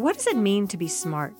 What 0.00 0.16
does 0.16 0.28
it 0.28 0.36
mean 0.38 0.66
to 0.68 0.78
be 0.78 0.88
smart? 0.88 1.34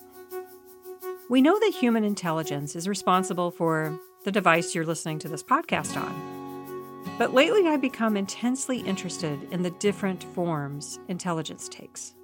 We 1.30 1.40
know 1.40 1.58
that 1.58 1.72
human 1.80 2.04
intelligence 2.04 2.76
is 2.76 2.86
responsible 2.86 3.50
for 3.50 3.98
the 4.24 4.30
device 4.30 4.74
you're 4.74 4.84
listening 4.84 5.18
to 5.20 5.28
this 5.28 5.42
podcast 5.42 5.96
on. 5.96 7.14
But 7.16 7.32
lately, 7.32 7.66
I've 7.66 7.80
become 7.80 8.18
intensely 8.18 8.80
interested 8.80 9.50
in 9.50 9.62
the 9.62 9.70
different 9.70 10.22
forms 10.34 10.98
intelligence 11.08 11.70
takes. 11.70 12.14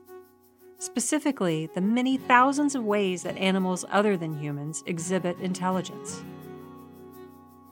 Specifically, 0.79 1.71
the 1.75 1.81
many 1.81 2.19
thousands 2.19 2.75
of 2.75 2.85
ways 2.85 3.23
that 3.23 3.39
animals 3.39 3.87
other 3.91 4.19
than 4.19 4.39
humans 4.39 4.85
exhibit 4.85 5.39
intelligence. 5.41 6.23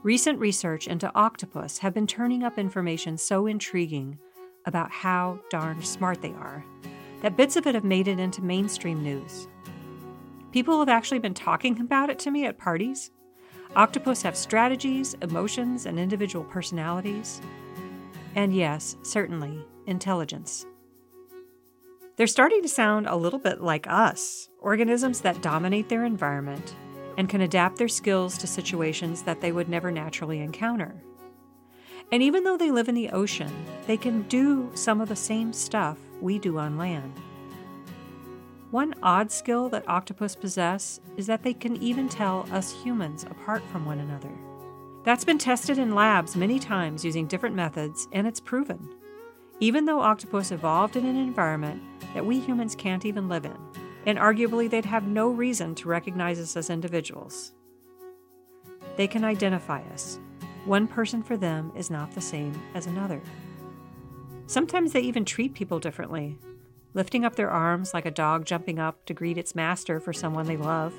Recent 0.02 0.38
research 0.38 0.88
into 0.88 1.14
octopus 1.14 1.76
have 1.80 1.92
been 1.92 2.06
turning 2.06 2.42
up 2.42 2.58
information 2.58 3.18
so 3.18 3.46
intriguing 3.46 4.18
about 4.64 4.90
how 4.90 5.39
darn 5.50 5.82
smart 5.82 6.22
they 6.22 6.32
are 6.32 6.64
that 7.24 7.38
bits 7.38 7.56
of 7.56 7.66
it 7.66 7.74
have 7.74 7.84
made 7.84 8.06
it 8.06 8.20
into 8.20 8.44
mainstream 8.44 9.02
news. 9.02 9.48
People 10.52 10.78
have 10.78 10.90
actually 10.90 11.20
been 11.20 11.32
talking 11.32 11.80
about 11.80 12.10
it 12.10 12.18
to 12.18 12.30
me 12.30 12.44
at 12.44 12.58
parties. 12.58 13.10
Octopus 13.74 14.20
have 14.20 14.36
strategies, 14.36 15.14
emotions, 15.22 15.86
and 15.86 15.98
individual 15.98 16.44
personalities. 16.44 17.40
And 18.34 18.54
yes, 18.54 18.98
certainly, 19.00 19.64
intelligence. 19.86 20.66
They're 22.16 22.26
starting 22.26 22.60
to 22.60 22.68
sound 22.68 23.06
a 23.06 23.16
little 23.16 23.38
bit 23.38 23.62
like 23.62 23.86
us 23.88 24.50
organisms 24.61 25.22
that 25.22 25.40
dominate 25.40 25.88
their 25.88 26.04
environment 26.04 26.75
and 27.16 27.26
can 27.26 27.40
adapt 27.40 27.78
their 27.78 27.88
skills 27.88 28.36
to 28.36 28.46
situations 28.46 29.22
that 29.22 29.40
they 29.40 29.50
would 29.50 29.70
never 29.70 29.90
naturally 29.90 30.40
encounter. 30.40 31.02
And 32.12 32.22
even 32.22 32.44
though 32.44 32.56
they 32.56 32.70
live 32.70 32.89
in 32.89 32.94
the 32.94 33.11
ocean, 33.11 33.53
they 33.86 33.97
can 33.97 34.22
do 34.22 34.70
some 34.75 35.00
of 35.00 35.08
the 35.08 35.17
same 35.17 35.53
stuff 35.53 35.98
we 36.20 36.39
do 36.39 36.59
on 36.59 36.78
land. 36.78 37.12
One 38.70 38.95
odd 39.03 39.31
skill 39.31 39.69
that 39.69 39.89
octopus 39.89 40.34
possess 40.34 41.01
is 41.17 41.27
that 41.27 41.43
they 41.43 41.55
can 41.55 41.77
even 41.83 42.09
tell 42.09 42.48
us 42.51 42.73
humans 42.83 43.25
apart 43.25 43.62
from 43.70 43.84
one 43.84 44.01
another. 44.01 44.33
That's 45.05 45.25
been 45.25 45.39
tested 45.39 45.78
in 45.78 45.95
labs 45.95 46.34
many 46.34 46.59
times 46.59 47.05
using 47.05 47.27
different 47.27 47.55
methods, 47.55 48.09
and 48.11 48.27
it's 48.27 48.41
proven. 48.41 48.89
Even 49.61 49.84
though 49.84 50.00
octopus 50.00 50.50
evolved 50.50 50.97
in 50.97 51.06
an 51.06 51.17
environment 51.17 51.83
that 52.15 52.27
we 52.27 52.41
humans 52.41 52.75
can't 52.75 53.05
even 53.05 53.28
live 53.28 53.45
in, 53.45 53.56
and 54.06 54.19
arguably 54.19 54.69
they'd 54.69 54.84
have 54.84 55.06
no 55.06 55.28
reason 55.28 55.75
to 55.77 55.89
recognize 55.89 56.41
us 56.41 56.56
as 56.56 56.71
individuals. 56.71 57.53
They 58.97 59.06
can 59.06 59.25
identify 59.25 59.83
us. 59.93 60.19
One 60.65 60.87
person 60.87 61.23
for 61.23 61.37
them 61.37 61.73
is 61.77 61.91
not 61.91 62.12
the 62.12 62.20
same 62.20 62.61
as 62.75 62.87
another. 62.87 63.20
Sometimes 64.47 64.93
they 64.93 65.01
even 65.01 65.25
treat 65.25 65.55
people 65.55 65.79
differently, 65.79 66.39
lifting 66.95 67.25
up 67.25 67.37
their 67.37 67.51
arms 67.51 67.93
like 67.93 68.06
a 68.06 68.11
dog 68.11 68.47
jumping 68.47 68.79
up 68.79 69.05
to 69.06 69.15
greet 69.15 69.37
its 69.37 69.55
master 69.55 70.01
for 70.01 70.12
someone 70.12 70.47
they 70.47 70.56
love, 70.56 70.95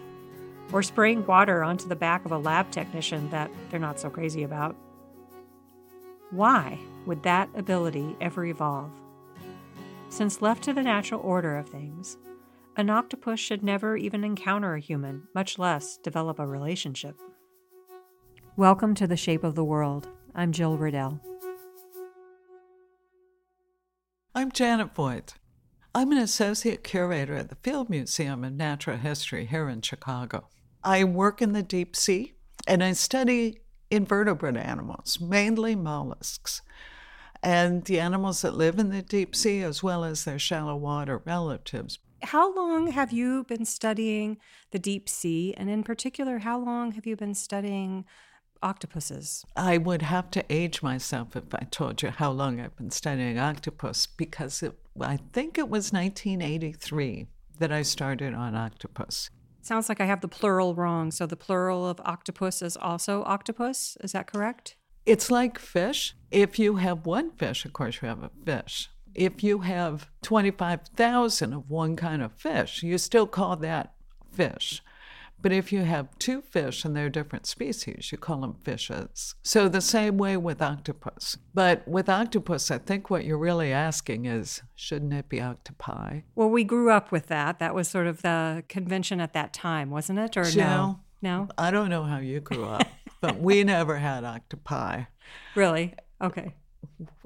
or 0.72 0.84
spraying 0.84 1.26
water 1.26 1.64
onto 1.64 1.88
the 1.88 1.96
back 1.96 2.26
of 2.26 2.32
a 2.32 2.38
lab 2.38 2.70
technician 2.70 3.30
that 3.30 3.50
they're 3.70 3.80
not 3.80 4.00
so 4.00 4.10
crazy 4.10 4.44
about. 4.44 4.76
Why 6.32 6.80
would 7.06 7.24
that 7.24 7.50
ability 7.56 8.16
ever 8.22 8.46
evolve? 8.46 8.92
Since 10.10 10.42
left 10.42 10.64
to 10.64 10.74
the 10.74 10.84
natural 10.84 11.22
order 11.22 11.58
of 11.58 11.70
things, 11.70 12.18
an 12.78 12.90
octopus 12.90 13.40
should 13.40 13.64
never 13.64 13.96
even 13.98 14.24
encounter 14.24 14.76
a 14.76 14.80
human, 14.80 15.28
much 15.34 15.58
less 15.58 15.98
develop 15.98 16.40
a 16.40 16.46
relationship. 16.46 17.20
Welcome 18.58 18.96
to 18.96 19.06
The 19.06 19.18
Shape 19.18 19.44
of 19.44 19.56
the 19.56 19.66
World. 19.66 20.08
I'm 20.34 20.54
Jill 20.54 20.78
Riddell. 20.78 21.20
I'm 24.34 24.50
Janet 24.50 24.96
Voight. 24.96 25.34
I'm 25.94 26.14
an 26.14 26.20
associate 26.20 26.82
curator 26.82 27.36
at 27.36 27.50
the 27.50 27.56
Field 27.56 27.90
Museum 27.90 28.46
of 28.46 28.54
Natural 28.54 28.96
History 28.96 29.46
here 29.46 29.68
in 29.68 29.82
Chicago. 29.82 30.48
I 30.86 31.04
work 31.04 31.42
in 31.42 31.52
the 31.52 31.64
deep 31.64 31.98
sea 31.98 32.36
and 32.66 32.82
I 32.82 32.94
study 32.94 33.60
invertebrate 33.92 34.56
animals, 34.56 35.20
mainly 35.20 35.76
mollusks, 35.76 36.62
and 37.44 37.84
the 37.84 38.00
animals 38.00 38.42
that 38.44 38.56
live 38.56 38.80
in 38.80 38.90
the 38.90 39.02
deep 39.02 39.36
sea 39.36 39.64
as 39.64 39.84
well 39.84 40.06
as 40.06 40.24
their 40.24 40.40
shallow 40.40 40.78
water 40.78 41.22
relatives. 41.26 42.00
How 42.24 42.56
long 42.56 42.88
have 42.88 43.12
you 43.12 43.44
been 43.44 43.66
studying 43.66 44.38
the 44.72 44.80
deep 44.80 45.10
sea? 45.10 45.54
And 45.58 45.70
in 45.70 45.84
particular, 45.84 46.38
how 46.38 46.58
long 46.58 46.94
have 46.94 47.06
you 47.06 47.18
been 47.18 47.34
studying 47.36 48.06
octopuses? 48.66 49.46
I 49.56 49.78
would 49.78 50.02
have 50.02 50.32
to 50.32 50.44
age 50.50 50.82
myself 50.82 51.36
if 51.36 51.54
I 51.54 51.68
told 51.70 52.02
you 52.02 52.10
how 52.10 52.32
long 52.32 52.60
I've 52.60 52.76
been 52.76 52.92
studying 52.92 53.38
octopus 53.38 54.08
because 54.08 54.64
it, 54.64 54.74
I 55.00 55.18
think 55.34 55.58
it 55.58 55.70
was 55.70 55.94
1983 55.94 57.28
that 57.60 57.72
I 57.72 57.84
started 57.84 58.34
on 58.34 58.56
octopus. 58.56 59.30
Sounds 59.62 59.88
like 59.88 60.02
I 60.02 60.06
have 60.06 60.22
the 60.22 60.28
plural 60.28 60.76
wrong. 60.76 61.12
So 61.12 61.26
the 61.26 61.36
plural 61.36 61.88
of 61.88 62.02
octopus 62.04 62.62
is 62.62 62.76
also 62.76 63.24
octopus. 63.24 63.98
Is 64.02 64.12
that 64.12 64.28
correct? 64.28 64.76
It's 65.06 65.30
like 65.30 65.60
fish. 65.60 66.16
If 66.32 66.58
you 66.58 66.78
have 66.78 67.06
one 67.06 67.32
fish, 67.32 67.66
of 67.66 67.74
course, 67.74 68.02
you 68.02 68.08
have 68.08 68.24
a 68.24 68.32
fish. 68.46 68.90
If 69.14 69.44
you 69.44 69.60
have 69.60 70.10
25,000 70.24 71.54
of 71.54 71.70
one 71.70 71.96
kind 71.96 72.22
of 72.22 72.34
fish, 72.34 72.84
you 72.84 72.98
still 72.98 73.28
call 73.28 73.56
that 73.58 73.94
fish. 74.32 74.82
But 75.42 75.52
if 75.52 75.72
you 75.72 75.82
have 75.82 76.18
two 76.18 76.42
fish 76.42 76.86
and 76.86 76.96
they're 76.96 77.10
different 77.10 77.46
species, 77.46 78.12
you 78.12 78.18
call 78.18 78.42
them 78.42 78.56
fishes. 78.64 79.36
So 79.44 79.70
the 79.70 79.82
same 79.82 80.18
way 80.18 80.38
with 80.38 80.62
octopus. 80.62 81.38
But 81.54 81.88
with 81.88 82.10
octopus, 82.10 82.72
I 82.72 82.80
think 82.80 83.10
what 83.10 83.26
you're 83.26 83.38
really 83.38 83.72
asking 83.72 84.26
is 84.26 84.64
shouldn't 84.76 85.14
it 85.14 85.30
be 85.30 85.42
octopi? 85.42 86.22
Well, 86.34 86.50
we 86.50 86.64
grew 86.64 86.90
up 86.90 87.12
with 87.12 87.28
that. 87.28 87.60
That 87.60 87.76
was 87.76 87.88
sort 87.88 88.08
of 88.08 88.22
the 88.22 88.64
convention 88.70 89.20
at 89.20 89.34
that 89.34 89.54
time, 89.54 89.90
wasn't 89.90 90.20
it? 90.20 90.36
Or 90.38 90.46
no? 90.56 91.00
No. 91.22 91.50
I 91.58 91.72
don't 91.72 91.90
know 91.90 92.04
how 92.04 92.18
you 92.18 92.40
grew 92.40 92.66
up, 92.66 92.88
but 93.22 93.40
we 93.40 93.64
never 93.64 93.98
had 93.98 94.24
octopi. 94.24 95.04
Really? 95.56 95.94
Okay. 96.22 96.54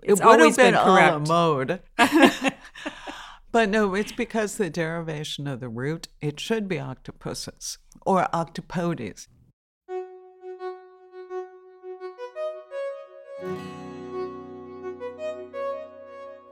It's 0.04 0.20
it 0.20 0.26
would 0.26 0.40
have 0.40 0.56
been, 0.56 0.74
been 0.74 0.76
a 0.76 1.20
mode. 1.20 1.82
But 3.52 3.70
no, 3.70 3.96
it's 3.96 4.12
because 4.12 4.58
the 4.58 4.70
derivation 4.70 5.48
of 5.48 5.60
the 5.60 5.70
root, 5.70 6.08
it 6.22 6.40
should 6.40 6.68
be 6.68 6.80
octopuses 6.80 7.80
or 8.06 8.28
octopodes. 8.34 9.28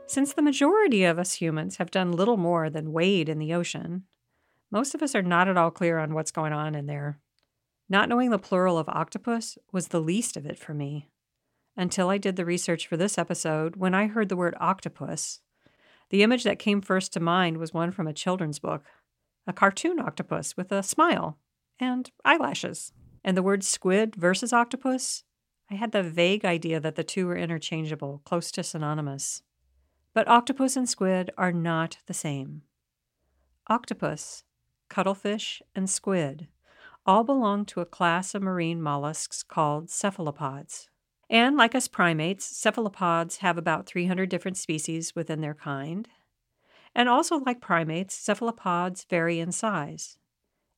Since 0.07 0.33
the 0.33 0.41
majority 0.41 1.03
of 1.03 1.19
us 1.19 1.33
humans 1.33 1.77
have 1.77 1.91
done 1.91 2.11
little 2.11 2.37
more 2.37 2.69
than 2.69 2.93
wade 2.93 3.29
in 3.29 3.39
the 3.39 3.53
ocean, 3.53 4.03
most 4.71 4.95
of 4.95 5.03
us 5.03 5.13
are 5.13 5.21
not 5.21 5.47
at 5.47 5.57
all 5.57 5.69
clear 5.69 5.99
on 5.99 6.13
what's 6.13 6.31
going 6.31 6.53
on 6.53 6.75
in 6.75 6.87
there. 6.87 7.19
Not 7.89 8.09
knowing 8.09 8.31
the 8.31 8.39
plural 8.39 8.77
of 8.77 8.89
octopus 8.89 9.57
was 9.71 9.89
the 9.89 10.01
least 10.01 10.35
of 10.35 10.45
it 10.45 10.57
for 10.57 10.73
me. 10.73 11.09
Until 11.75 12.09
I 12.09 12.17
did 12.17 12.35
the 12.35 12.45
research 12.45 12.87
for 12.87 12.97
this 12.97 13.17
episode, 13.17 13.75
when 13.75 13.93
I 13.93 14.07
heard 14.07 14.29
the 14.29 14.35
word 14.35 14.55
octopus, 14.59 15.41
the 16.09 16.23
image 16.23 16.43
that 16.43 16.57
came 16.57 16.81
first 16.81 17.13
to 17.13 17.19
mind 17.19 17.57
was 17.57 17.73
one 17.73 17.91
from 17.91 18.07
a 18.07 18.13
children's 18.13 18.59
book 18.59 18.85
a 19.47 19.53
cartoon 19.53 19.99
octopus 19.99 20.55
with 20.55 20.71
a 20.71 20.83
smile 20.83 21.37
and 21.79 22.11
eyelashes. 22.25 22.91
And 23.23 23.35
the 23.35 23.43
word 23.43 23.63
squid 23.63 24.15
versus 24.15 24.53
octopus, 24.53 25.23
I 25.71 25.75
had 25.75 25.91
the 25.91 26.03
vague 26.03 26.45
idea 26.45 26.79
that 26.79 26.95
the 26.95 27.03
two 27.03 27.27
were 27.27 27.37
interchangeable, 27.37 28.21
close 28.25 28.51
to 28.51 28.63
synonymous. 28.63 29.41
But 30.13 30.27
octopus 30.27 30.75
and 30.75 30.87
squid 30.87 31.31
are 31.37 31.51
not 31.51 31.97
the 32.05 32.13
same. 32.13 32.61
Octopus, 33.67 34.43
cuttlefish, 34.89 35.61
and 35.75 35.89
squid 35.89 36.47
all 37.07 37.23
belong 37.23 37.65
to 37.65 37.79
a 37.79 37.85
class 37.85 38.35
of 38.35 38.43
marine 38.43 38.81
mollusks 38.81 39.41
called 39.41 39.89
cephalopods. 39.89 40.89
And 41.29 41.55
like 41.55 41.73
us 41.73 41.87
primates, 41.87 42.45
cephalopods 42.45 43.37
have 43.37 43.57
about 43.57 43.85
300 43.85 44.29
different 44.29 44.57
species 44.57 45.15
within 45.15 45.39
their 45.39 45.53
kind. 45.53 46.07
And 46.97 47.07
also, 47.07 47.37
like 47.37 47.61
primates, 47.61 48.15
cephalopods 48.15 49.05
vary 49.07 49.39
in 49.39 49.51
size, 49.51 50.17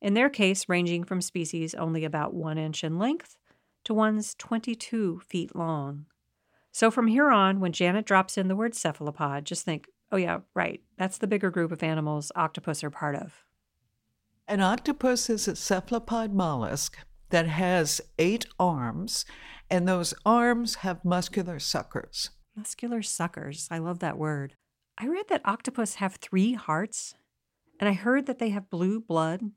in 0.01 0.15
their 0.15 0.29
case, 0.29 0.67
ranging 0.67 1.05
from 1.05 1.21
species 1.21 1.73
only 1.73 2.03
about 2.03 2.33
one 2.33 2.57
inch 2.57 2.83
in 2.83 2.99
length 2.99 3.37
to 3.85 3.93
ones 3.93 4.35
22 4.37 5.21
feet 5.25 5.55
long. 5.55 6.07
So 6.73 6.91
from 6.91 7.07
here 7.07 7.31
on, 7.31 7.61
when 7.61 7.71
Janet 7.71 8.05
drops 8.05 8.37
in 8.37 8.49
the 8.49 8.55
word 8.55 8.75
cephalopod, 8.75 9.45
just 9.45 9.63
think, 9.63 9.87
oh, 10.11 10.17
yeah, 10.17 10.39
right, 10.53 10.81
that's 10.97 11.17
the 11.17 11.27
bigger 11.27 11.49
group 11.49 11.71
of 11.71 11.83
animals 11.83 12.33
octopus 12.35 12.83
are 12.83 12.89
part 12.89 13.15
of. 13.15 13.45
An 14.45 14.59
octopus 14.59 15.29
is 15.29 15.47
a 15.47 15.55
cephalopod 15.55 16.33
mollusk 16.33 16.97
that 17.29 17.47
has 17.47 18.01
eight 18.17 18.45
arms 18.59 19.23
and 19.69 19.87
those 19.87 20.13
arms 20.25 20.75
have 20.75 21.05
muscular 21.05 21.59
suckers. 21.59 22.31
Muscular 22.57 23.01
suckers. 23.01 23.69
I 23.71 23.77
love 23.77 23.99
that 23.99 24.17
word. 24.17 24.55
I 24.99 25.07
read 25.07 25.29
that 25.29 25.41
octopus 25.45 25.95
have 25.95 26.15
three 26.15 26.53
hearts, 26.53 27.15
and 27.79 27.87
I 27.87 27.93
heard 27.93 28.25
that 28.25 28.39
they 28.39 28.49
have 28.49 28.69
blue 28.69 28.99
blood 28.99 29.51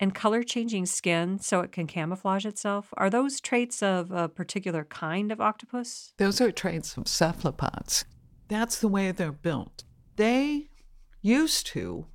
and 0.00 0.14
color 0.14 0.42
changing 0.42 0.86
skin 0.86 1.38
so 1.38 1.60
it 1.60 1.72
can 1.72 1.86
camouflage 1.86 2.46
itself. 2.46 2.92
Are 2.96 3.10
those 3.10 3.40
traits 3.40 3.82
of 3.82 4.10
a 4.10 4.28
particular 4.28 4.84
kind 4.84 5.30
of 5.30 5.40
octopus? 5.40 6.14
Those 6.16 6.40
are 6.40 6.50
traits 6.50 6.96
of 6.96 7.06
cephalopods. 7.06 8.06
That's 8.48 8.80
the 8.80 8.88
way 8.88 9.12
they're 9.12 9.30
built. 9.30 9.84
They 10.16 10.68
used 11.20 11.66
to 11.68 12.06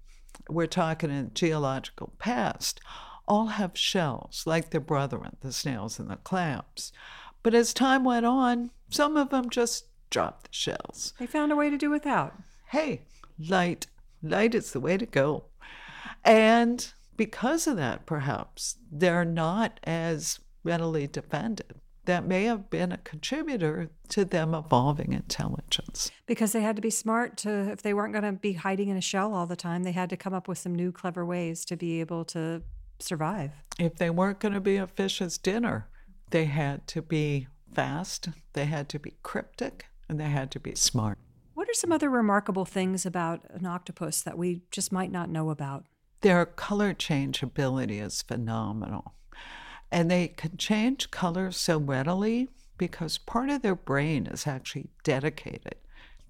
we're 0.49 0.67
talking 0.67 1.09
in 1.09 1.31
geological 1.33 2.13
past, 2.19 2.79
all 3.27 3.47
have 3.47 3.77
shells, 3.77 4.43
like 4.45 4.69
their 4.69 4.81
brethren, 4.81 5.35
the 5.41 5.51
snails 5.51 5.99
and 5.99 6.09
the 6.09 6.15
clams. 6.17 6.91
But 7.43 7.53
as 7.53 7.73
time 7.73 8.03
went 8.03 8.25
on, 8.25 8.71
some 8.89 9.17
of 9.17 9.29
them 9.29 9.49
just 9.49 9.86
dropped 10.09 10.45
the 10.45 10.53
shells. 10.53 11.13
They 11.19 11.27
found 11.27 11.51
a 11.51 11.55
way 11.55 11.69
to 11.69 11.77
do 11.77 11.89
without. 11.89 12.33
Hey, 12.67 13.01
light. 13.39 13.87
Light 14.21 14.55
is 14.55 14.71
the 14.71 14.79
way 14.79 14.97
to 14.97 15.05
go. 15.05 15.45
And 16.23 16.87
because 17.15 17.67
of 17.67 17.77
that, 17.77 18.05
perhaps, 18.05 18.77
they're 18.91 19.25
not 19.25 19.79
as 19.83 20.39
readily 20.63 21.07
defended. 21.07 21.75
That 22.05 22.25
may 22.25 22.45
have 22.45 22.69
been 22.69 22.93
a 22.93 22.97
contributor 22.97 23.89
to 24.09 24.23
them 24.23 24.53
evolving 24.53 25.11
intelligence. 25.11 26.09
Because 26.25 26.53
they 26.53 26.61
had 26.61 26.77
to 26.77 26.81
be 26.81 26.89
smart 26.89 27.35
to, 27.37 27.49
if 27.71 27.81
they 27.81 27.93
weren't 27.93 28.13
going 28.13 28.23
to 28.23 28.39
be 28.39 28.53
hiding 28.53 28.87
in 28.87 28.95
a 28.95 29.01
shell 29.01 29.33
all 29.33 29.45
the 29.45 29.57
time, 29.57 29.83
they 29.83 29.91
had 29.91 30.09
to 30.11 30.17
come 30.17 30.33
up 30.33 30.47
with 30.47 30.57
some 30.57 30.73
new 30.73 30.91
clever 30.91 31.25
ways 31.25 31.65
to 31.65 31.75
be 31.75 31.99
able 31.99 32.23
to 32.25 32.61
survive. 32.99 33.51
If 33.77 33.95
they 33.97 34.09
weren't 34.09 34.39
going 34.39 34.53
to 34.53 34.61
be 34.61 34.77
a 34.77 34.87
fish's 34.87 35.37
dinner, 35.37 35.89
they 36.29 36.45
had 36.45 36.87
to 36.87 37.01
be 37.01 37.47
fast, 37.73 38.29
they 38.53 38.65
had 38.65 38.87
to 38.89 38.99
be 38.99 39.13
cryptic, 39.21 39.85
and 40.09 40.19
they 40.19 40.29
had 40.29 40.51
to 40.51 40.59
be 40.59 40.75
smart. 40.75 41.17
What 41.53 41.69
are 41.69 41.73
some 41.73 41.91
other 41.91 42.09
remarkable 42.09 42.65
things 42.65 43.05
about 43.05 43.41
an 43.49 43.65
octopus 43.65 44.21
that 44.21 44.37
we 44.37 44.61
just 44.71 44.91
might 44.91 45.11
not 45.11 45.29
know 45.29 45.49
about? 45.49 45.85
Their 46.21 46.45
color 46.45 46.93
change 46.93 47.43
ability 47.43 47.99
is 47.99 48.21
phenomenal. 48.21 49.13
And 49.91 50.11
they 50.11 50.27
can 50.27 50.57
change 50.57 51.11
color 51.11 51.51
so 51.51 51.77
readily 51.77 52.49
because 52.77 53.17
part 53.17 53.49
of 53.49 53.61
their 53.61 53.75
brain 53.75 54.27
is 54.27 54.45
actually 54.45 54.89
dedicated 55.03 55.75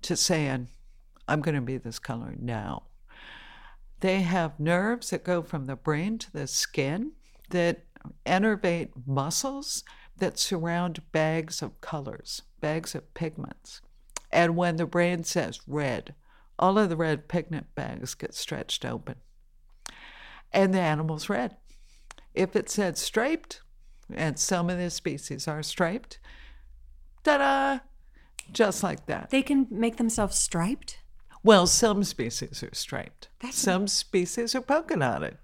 to 0.03 0.15
saying, 0.15 0.69
I'm 1.27 1.41
going 1.41 1.55
to 1.55 1.61
be 1.61 1.77
this 1.77 1.99
color 1.99 2.35
now. 2.39 2.83
They 3.99 4.21
have 4.21 4.59
nerves 4.59 5.09
that 5.09 5.23
go 5.23 5.41
from 5.41 5.65
the 5.65 5.75
brain 5.75 6.19
to 6.19 6.31
the 6.31 6.47
skin 6.47 7.13
that 7.49 7.83
innervate 8.25 8.91
muscles 9.05 9.83
that 10.19 10.39
surround 10.39 11.01
bags 11.11 11.61
of 11.61 11.79
colors, 11.81 12.43
bags 12.61 12.95
of 12.95 13.13
pigments. 13.13 13.81
And 14.31 14.55
when 14.55 14.75
the 14.75 14.85
brain 14.85 15.23
says 15.23 15.59
red, 15.67 16.15
all 16.59 16.77
of 16.77 16.89
the 16.89 16.97
red 16.97 17.27
pigment 17.27 17.73
bags 17.75 18.13
get 18.15 18.33
stretched 18.33 18.85
open. 18.85 19.15
And 20.51 20.73
the 20.73 20.79
animal's 20.79 21.29
red. 21.29 21.57
If 22.33 22.55
it 22.55 22.69
said 22.69 22.97
striped, 22.97 23.61
and 24.13 24.39
some 24.39 24.69
of 24.69 24.77
the 24.77 24.89
species 24.89 25.47
are 25.47 25.63
striped, 25.63 26.19
ta 27.23 27.37
da, 27.37 27.79
just 28.51 28.83
like 28.83 29.05
that. 29.07 29.29
They 29.29 29.41
can 29.41 29.67
make 29.69 29.97
themselves 29.97 30.37
striped? 30.37 30.99
Well, 31.43 31.67
some 31.67 32.03
species 32.03 32.63
are 32.63 32.73
striped. 32.73 33.29
That's 33.39 33.57
some 33.57 33.87
species 33.87 34.55
are 34.55 34.61
polka 34.61 34.97
dotted. 34.97 35.37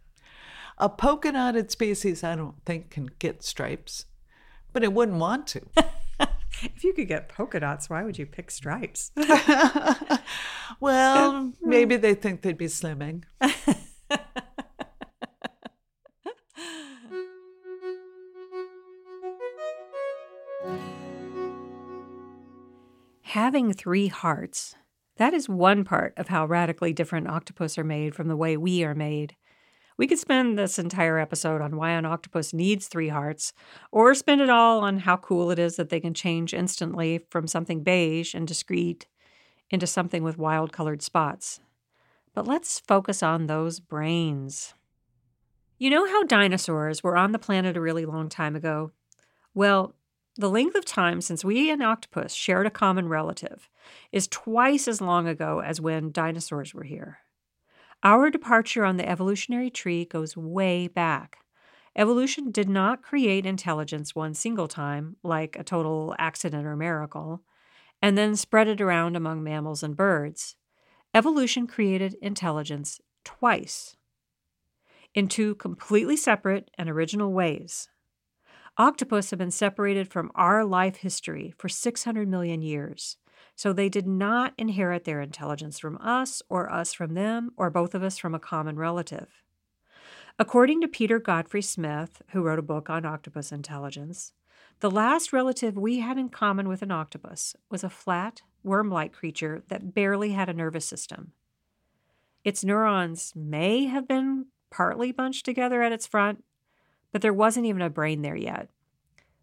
A 0.77 0.89
polka 0.89 1.31
dotted 1.31 1.71
species, 1.71 2.23
I 2.23 2.35
don't 2.35 2.55
think, 2.65 2.89
can 2.89 3.09
get 3.19 3.43
stripes, 3.43 4.05
but 4.73 4.83
it 4.83 4.91
wouldn't 4.91 5.19
want 5.19 5.47
to. 5.47 5.61
if 6.63 6.83
you 6.83 6.93
could 6.93 7.07
get 7.07 7.29
polka 7.29 7.59
dots, 7.59 7.89
why 7.89 8.03
would 8.03 8.17
you 8.17 8.25
pick 8.25 8.51
stripes? 8.51 9.11
well, 10.79 11.31
hmm. 11.41 11.49
maybe 11.61 11.95
they 11.95 12.15
think 12.15 12.41
they'd 12.41 12.57
be 12.57 12.65
slimming. 12.65 13.23
Having 23.21 23.73
three 23.73 24.09
hearts, 24.09 24.75
that 25.17 25.33
is 25.33 25.49
one 25.49 25.83
part 25.83 26.13
of 26.17 26.27
how 26.27 26.45
radically 26.45 26.93
different 26.93 27.27
octopus 27.27 27.79
are 27.79 27.83
made 27.83 28.13
from 28.13 28.27
the 28.27 28.35
way 28.35 28.57
we 28.57 28.83
are 28.83 28.93
made. 28.93 29.35
We 29.97 30.07
could 30.07 30.19
spend 30.19 30.57
this 30.57 30.79
entire 30.79 31.19
episode 31.19 31.61
on 31.61 31.75
why 31.75 31.91
an 31.91 32.05
octopus 32.05 32.53
needs 32.53 32.87
three 32.87 33.09
hearts, 33.09 33.53
or 33.91 34.15
spend 34.15 34.41
it 34.41 34.49
all 34.49 34.79
on 34.79 34.99
how 34.99 35.17
cool 35.17 35.51
it 35.51 35.59
is 35.59 35.75
that 35.75 35.89
they 35.89 35.99
can 35.99 36.13
change 36.13 36.53
instantly 36.53 37.25
from 37.29 37.47
something 37.47 37.83
beige 37.83 38.33
and 38.33 38.47
discreet 38.47 39.07
into 39.69 39.87
something 39.87 40.23
with 40.23 40.37
wild 40.37 40.71
colored 40.71 41.01
spots. 41.01 41.59
But 42.33 42.47
let's 42.47 42.79
focus 42.79 43.21
on 43.21 43.45
those 43.45 43.79
brains. 43.79 44.73
You 45.77 45.89
know 45.89 46.05
how 46.05 46.23
dinosaurs 46.23 47.03
were 47.03 47.17
on 47.17 47.31
the 47.31 47.39
planet 47.39 47.77
a 47.77 47.81
really 47.81 48.05
long 48.05 48.29
time 48.29 48.55
ago? 48.55 48.91
Well, 49.53 49.95
the 50.35 50.49
length 50.49 50.75
of 50.75 50.85
time 50.85 51.21
since 51.21 51.45
we 51.45 51.69
and 51.69 51.83
octopus 51.83 52.33
shared 52.33 52.65
a 52.65 52.71
common 52.71 53.07
relative 53.07 53.69
is 54.11 54.27
twice 54.27 54.87
as 54.87 55.01
long 55.01 55.27
ago 55.27 55.59
as 55.59 55.79
when 55.79 56.11
dinosaurs 56.11 56.73
were 56.73 56.83
here. 56.83 57.19
Our 58.03 58.29
departure 58.29 58.83
on 58.83 58.97
the 58.97 59.07
evolutionary 59.07 59.69
tree 59.69 60.03
goes 60.03 60.35
way 60.35 60.89
back. 60.89 61.37
Evolution 61.95 62.51
did 62.51 62.67
not 62.67 63.01
create 63.01 63.45
intelligence 63.45 64.13
one 64.13 64.33
single 64.33 64.67
time, 64.67 65.15
like 65.23 65.55
a 65.55 65.63
total 65.63 66.13
accident 66.19 66.67
or 66.67 66.75
miracle, 66.75 67.43
and 68.01 68.17
then 68.17 68.35
spread 68.35 68.67
it 68.67 68.81
around 68.81 69.15
among 69.15 69.41
mammals 69.41 69.83
and 69.83 69.95
birds. 69.95 70.57
Evolution 71.13 71.65
created 71.65 72.17
intelligence 72.21 72.99
twice, 73.23 73.95
in 75.13 75.29
two 75.29 75.55
completely 75.55 76.17
separate 76.17 76.69
and 76.77 76.89
original 76.89 77.31
ways. 77.31 77.87
Octopus 78.77 79.29
have 79.29 79.39
been 79.39 79.51
separated 79.51 80.11
from 80.11 80.31
our 80.35 80.65
life 80.65 80.97
history 80.97 81.53
for 81.57 81.69
600 81.69 82.27
million 82.27 82.61
years, 82.61 83.17
so 83.55 83.71
they 83.71 83.89
did 83.89 84.07
not 84.07 84.53
inherit 84.57 85.03
their 85.03 85.21
intelligence 85.21 85.79
from 85.79 85.97
us 85.97 86.41
or 86.49 86.71
us 86.71 86.93
from 86.93 87.13
them 87.13 87.51
or 87.57 87.69
both 87.69 87.93
of 87.93 88.03
us 88.03 88.17
from 88.17 88.33
a 88.33 88.39
common 88.39 88.77
relative. 88.77 89.43
According 90.39 90.81
to 90.81 90.87
Peter 90.87 91.19
Godfrey 91.19 91.61
Smith, 91.61 92.21
who 92.29 92.41
wrote 92.41 92.59
a 92.59 92.63
book 92.63 92.89
on 92.89 93.05
octopus 93.05 93.51
intelligence, 93.51 94.33
the 94.79 94.89
last 94.89 95.31
relative 95.31 95.77
we 95.77 95.99
had 95.99 96.17
in 96.17 96.29
common 96.29 96.67
with 96.67 96.81
an 96.81 96.91
octopus 96.91 97.55
was 97.69 97.83
a 97.83 97.89
flat, 97.89 98.41
worm 98.63 98.89
like 98.89 99.13
creature 99.13 99.63
that 99.67 99.93
barely 99.93 100.31
had 100.31 100.49
a 100.49 100.53
nervous 100.53 100.85
system. 100.85 101.33
Its 102.43 102.63
neurons 102.63 103.33
may 103.35 103.85
have 103.85 104.07
been 104.07 104.47
partly 104.71 105.11
bunched 105.11 105.45
together 105.45 105.83
at 105.83 105.91
its 105.91 106.07
front, 106.07 106.43
but 107.11 107.21
there 107.21 107.33
wasn't 107.33 107.65
even 107.65 107.81
a 107.81 107.89
brain 107.89 108.23
there 108.23 108.35
yet. 108.35 108.69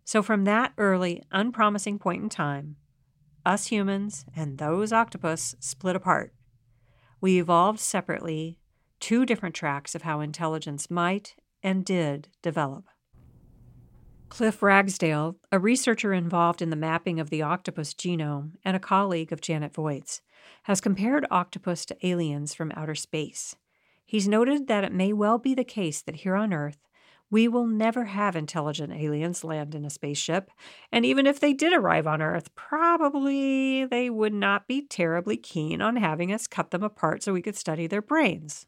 So, 0.05 0.23
from 0.23 0.45
that 0.45 0.73
early, 0.77 1.23
unpromising 1.31 2.01
point 2.01 2.23
in 2.23 2.29
time, 2.29 2.77
us 3.45 3.67
humans 3.67 4.25
and 4.35 4.59
those 4.59 4.93
octopus 4.93 5.55
split 5.61 5.97
apart. 5.97 6.33
We 7.21 7.39
evolved 7.39 7.81
separately, 7.81 8.59
two 8.99 9.27
different 9.27 9.55
tracks 9.55 9.95
of 9.95 10.03
how 10.03 10.21
intelligence 10.21 10.91
might 10.91 11.35
and 11.63 11.85
did 11.85 12.29
develop. 12.43 12.85
Cliff 14.29 14.63
Ragsdale, 14.63 15.37
a 15.51 15.59
researcher 15.59 16.13
involved 16.13 16.63
in 16.63 16.71
the 16.71 16.77
mapping 16.77 17.19
of 17.19 17.31
the 17.31 17.43
octopus 17.43 17.93
genome 17.95 18.53
and 18.65 18.77
a 18.77 18.81
colleague 18.81 19.33
of 19.33 19.41
Janet 19.41 19.75
Voight's, 19.75 20.23
has 20.65 20.81
compared 20.81 21.27
octopus 21.31 21.85
to 21.87 22.07
aliens 22.07 22.55
from 22.55 22.73
outer 22.77 22.95
space. 22.95 23.57
He's 24.07 24.29
noted 24.29 24.69
that 24.69 24.85
it 24.85 24.93
may 24.93 25.13
well 25.13 25.39
be 25.39 25.55
the 25.55 25.65
case 25.65 26.01
that 26.03 26.17
here 26.17 26.37
on 26.37 26.53
Earth, 26.53 26.79
we 27.31 27.47
will 27.47 27.67
never 27.67 28.05
have 28.07 28.35
intelligent 28.35 28.93
aliens 28.93 29.45
land 29.45 29.75
in 29.75 29.85
a 29.85 29.91
spaceship, 29.91 30.51
and 30.91 31.07
even 31.07 31.27
if 31.27 31.39
they 31.39 31.53
did 31.53 31.73
arrive 31.73 32.07
on 32.07 32.21
Earth, 32.21 32.55
probably 32.55 33.85
they 33.85 34.11
would 34.11 34.35
not 34.35 34.67
be 34.67 34.83
terribly 34.83 35.37
keen 35.37 35.81
on 35.81 35.97
having 35.97 36.33
us 36.33 36.47
cut 36.47 36.71
them 36.71 36.83
apart 36.83 37.23
so 37.23 37.33
we 37.33 37.43
could 37.43 37.57
study 37.57 37.87
their 37.87 38.03
brains. 38.03 38.67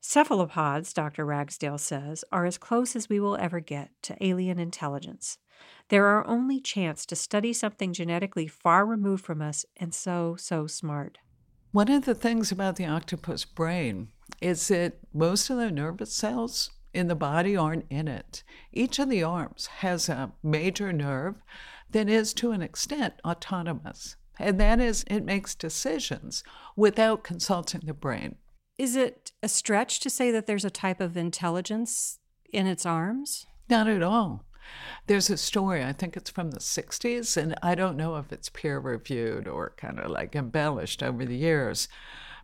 Cephalopods, 0.00 0.92
Dr. 0.92 1.26
Ragsdale 1.26 1.78
says, 1.78 2.24
are 2.30 2.46
as 2.46 2.58
close 2.58 2.94
as 2.94 3.08
we 3.08 3.18
will 3.18 3.36
ever 3.36 3.60
get 3.60 3.90
to 4.02 4.16
alien 4.24 4.58
intelligence. 4.58 5.38
They're 5.88 6.06
our 6.06 6.26
only 6.26 6.60
chance 6.60 7.04
to 7.06 7.16
study 7.16 7.52
something 7.52 7.92
genetically 7.92 8.46
far 8.46 8.86
removed 8.86 9.24
from 9.24 9.42
us 9.42 9.64
and 9.76 9.92
so, 9.94 10.36
so 10.38 10.66
smart. 10.66 11.18
One 11.72 11.90
of 11.90 12.04
the 12.04 12.14
things 12.14 12.52
about 12.52 12.76
the 12.76 12.86
octopus 12.86 13.44
brain 13.44 14.08
is 14.40 14.68
that 14.68 14.98
most 15.12 15.50
of 15.50 15.56
the 15.56 15.70
nervous 15.70 16.12
cells 16.12 16.70
in 16.96 17.08
the 17.08 17.14
body 17.14 17.56
aren't 17.56 17.86
in 17.90 18.08
it. 18.08 18.42
Each 18.72 18.98
of 18.98 19.10
the 19.10 19.22
arms 19.22 19.66
has 19.78 20.08
a 20.08 20.32
major 20.42 20.92
nerve 20.92 21.36
that 21.90 22.08
is, 22.08 22.34
to 22.34 22.50
an 22.50 22.62
extent, 22.62 23.14
autonomous. 23.24 24.16
And 24.38 24.58
that 24.60 24.80
is, 24.80 25.04
it 25.08 25.24
makes 25.24 25.54
decisions 25.54 26.42
without 26.74 27.22
consulting 27.22 27.82
the 27.84 27.94
brain. 27.94 28.36
Is 28.78 28.96
it 28.96 29.32
a 29.42 29.48
stretch 29.48 30.00
to 30.00 30.10
say 30.10 30.30
that 30.30 30.46
there's 30.46 30.64
a 30.64 30.70
type 30.70 31.00
of 31.00 31.16
intelligence 31.16 32.18
in 32.52 32.66
its 32.66 32.84
arms? 32.84 33.46
Not 33.68 33.88
at 33.88 34.02
all. 34.02 34.44
There's 35.06 35.30
a 35.30 35.36
story, 35.36 35.84
I 35.84 35.92
think 35.92 36.16
it's 36.16 36.30
from 36.30 36.50
the 36.50 36.58
60s, 36.60 37.36
and 37.36 37.54
I 37.62 37.74
don't 37.74 37.96
know 37.96 38.16
if 38.16 38.32
it's 38.32 38.48
peer 38.48 38.78
reviewed 38.78 39.46
or 39.46 39.74
kind 39.76 40.00
of 40.00 40.10
like 40.10 40.34
embellished 40.34 41.02
over 41.02 41.24
the 41.24 41.36
years. 41.36 41.88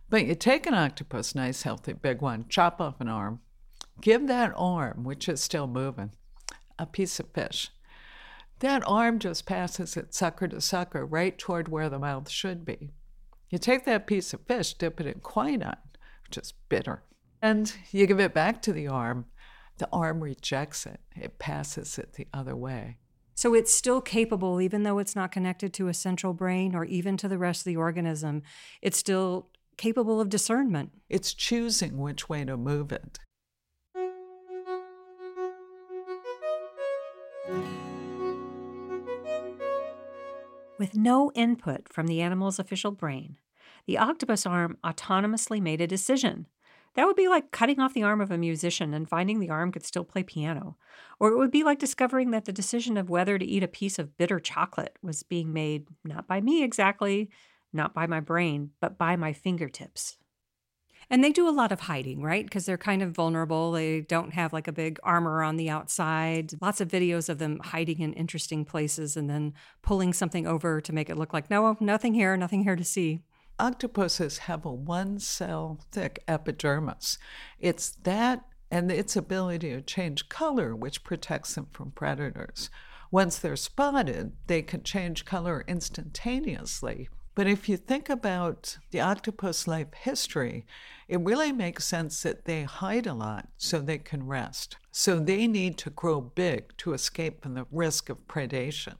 But 0.09 0.25
you 0.25 0.35
take 0.35 0.65
an 0.65 0.73
octopus, 0.73 1.35
nice, 1.35 1.63
healthy, 1.63 1.93
big 1.93 2.21
one, 2.21 2.45
chop 2.47 2.79
off 2.79 3.01
an 3.01 3.09
arm, 3.09 3.41
give 4.01 4.27
that 4.27 4.53
arm, 4.55 5.03
which 5.03 5.27
is 5.29 5.41
still 5.41 5.67
moving, 5.67 6.11
a 6.77 6.85
piece 6.85 7.19
of 7.19 7.31
fish. 7.33 7.69
That 8.59 8.83
arm 8.87 9.19
just 9.19 9.45
passes 9.45 9.97
it 9.97 10.13
sucker 10.13 10.47
to 10.47 10.61
sucker 10.61 11.05
right 11.05 11.37
toward 11.37 11.67
where 11.67 11.89
the 11.89 11.99
mouth 11.99 12.29
should 12.29 12.63
be. 12.65 12.91
You 13.49 13.57
take 13.57 13.85
that 13.85 14.07
piece 14.07 14.33
of 14.33 14.45
fish, 14.47 14.73
dip 14.73 14.99
it 15.01 15.07
in 15.07 15.19
quinine, 15.19 15.77
which 16.27 16.37
is 16.37 16.53
bitter, 16.69 17.03
And 17.41 17.73
you 17.91 18.07
give 18.07 18.19
it 18.19 18.33
back 18.33 18.61
to 18.63 18.73
the 18.73 18.87
arm, 18.87 19.25
the 19.77 19.89
arm 19.91 20.21
rejects 20.23 20.85
it, 20.85 21.01
it 21.15 21.39
passes 21.39 21.97
it 21.97 22.13
the 22.13 22.27
other 22.33 22.55
way. 22.55 22.97
So 23.35 23.53
it's 23.53 23.73
still 23.73 23.99
capable, 23.99 24.61
even 24.61 24.83
though 24.83 24.99
it's 24.99 25.15
not 25.15 25.31
connected 25.31 25.73
to 25.73 25.87
a 25.87 25.93
central 25.93 26.33
brain 26.33 26.75
or 26.75 26.85
even 26.85 27.17
to 27.17 27.27
the 27.27 27.37
rest 27.37 27.61
of 27.61 27.65
the 27.65 27.77
organism. 27.77 28.43
It's 28.81 28.97
still 28.97 29.49
capable 29.75 30.21
of 30.21 30.29
discernment. 30.29 30.91
It's 31.09 31.33
choosing 31.33 31.97
which 31.97 32.29
way 32.29 32.45
to 32.45 32.55
move 32.55 32.91
it. 32.91 33.19
With 40.79 40.95
no 40.95 41.31
input 41.35 41.87
from 41.93 42.07
the 42.07 42.21
animal's 42.21 42.57
official 42.57 42.91
brain, 42.91 43.37
the 43.85 43.99
octopus 43.99 44.45
arm 44.45 44.77
autonomously 44.83 45.61
made 45.61 45.81
a 45.81 45.87
decision. 45.87 46.47
That 46.95 47.05
would 47.05 47.15
be 47.15 47.27
like 47.27 47.51
cutting 47.51 47.79
off 47.79 47.93
the 47.93 48.03
arm 48.03 48.21
of 48.21 48.31
a 48.31 48.39
musician 48.39 48.93
and 48.93 49.07
finding 49.07 49.39
the 49.39 49.51
arm 49.51 49.71
could 49.71 49.85
still 49.85 50.03
play 50.03 50.23
piano. 50.23 50.77
Or 51.19 51.29
it 51.29 51.37
would 51.37 51.51
be 51.51 51.63
like 51.63 51.77
discovering 51.77 52.31
that 52.31 52.45
the 52.45 52.51
decision 52.51 52.97
of 52.97 53.09
whether 53.09 53.37
to 53.37 53.45
eat 53.45 53.63
a 53.63 53.67
piece 53.67 53.99
of 53.99 54.17
bitter 54.17 54.39
chocolate 54.39 54.97
was 55.03 55.21
being 55.21 55.53
made 55.53 55.87
not 56.03 56.27
by 56.27 56.41
me 56.41 56.63
exactly, 56.63 57.29
not 57.71 57.93
by 57.93 58.07
my 58.07 58.19
brain, 58.19 58.71
but 58.81 58.97
by 58.97 59.15
my 59.15 59.31
fingertips. 59.31 60.17
And 61.13 61.23
they 61.23 61.31
do 61.31 61.47
a 61.47 61.51
lot 61.51 61.71
of 61.71 61.81
hiding, 61.81 62.23
right? 62.23 62.43
Because 62.43 62.65
they're 62.65 62.75
kind 62.75 63.03
of 63.03 63.11
vulnerable. 63.11 63.71
They 63.71 64.01
don't 64.01 64.33
have 64.33 64.51
like 64.51 64.67
a 64.67 64.71
big 64.71 64.99
armor 65.03 65.43
on 65.43 65.57
the 65.57 65.69
outside. 65.69 66.53
Lots 66.59 66.81
of 66.81 66.87
videos 66.87 67.29
of 67.29 67.37
them 67.37 67.59
hiding 67.63 67.99
in 67.99 68.13
interesting 68.13 68.65
places 68.65 69.15
and 69.15 69.29
then 69.29 69.53
pulling 69.83 70.11
something 70.11 70.47
over 70.47 70.81
to 70.81 70.91
make 70.91 71.11
it 71.11 71.15
look 71.15 71.31
like, 71.31 71.51
no, 71.51 71.77
nothing 71.79 72.15
here, 72.15 72.35
nothing 72.35 72.63
here 72.63 72.75
to 72.75 72.83
see. 72.83 73.19
Octopuses 73.59 74.39
have 74.39 74.65
a 74.65 74.73
one 74.73 75.19
cell 75.19 75.79
thick 75.91 76.23
epidermis. 76.27 77.19
It's 77.59 77.91
that 77.91 78.43
and 78.71 78.91
its 78.91 79.15
ability 79.15 79.69
to 79.69 79.81
change 79.81 80.29
color 80.29 80.75
which 80.75 81.03
protects 81.03 81.53
them 81.53 81.67
from 81.73 81.91
predators. 81.91 82.71
Once 83.11 83.37
they're 83.37 83.55
spotted, 83.55 84.31
they 84.47 84.63
can 84.63 84.81
change 84.81 85.25
color 85.25 85.63
instantaneously 85.67 87.07
but 87.35 87.47
if 87.47 87.67
you 87.67 87.77
think 87.77 88.09
about 88.09 88.77
the 88.91 89.01
octopus 89.01 89.67
life 89.67 89.93
history, 89.93 90.65
it 91.07 91.19
really 91.19 91.51
makes 91.51 91.85
sense 91.85 92.21
that 92.23 92.45
they 92.45 92.63
hide 92.63 93.07
a 93.07 93.13
lot 93.13 93.47
so 93.57 93.79
they 93.79 93.97
can 93.97 94.27
rest. 94.27 94.77
So 94.91 95.19
they 95.19 95.47
need 95.47 95.77
to 95.79 95.89
grow 95.89 96.21
big 96.21 96.77
to 96.77 96.93
escape 96.93 97.41
from 97.41 97.55
the 97.55 97.65
risk 97.71 98.09
of 98.09 98.27
predation. 98.27 98.95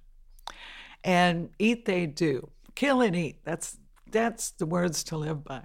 And 1.03 1.49
eat 1.59 1.85
they 1.85 2.07
do. 2.07 2.49
Kill 2.75 3.01
and 3.01 3.15
eat. 3.15 3.39
That's 3.43 3.77
that's 4.09 4.51
the 4.51 4.65
words 4.65 5.03
to 5.05 5.17
live 5.17 5.43
by. 5.43 5.63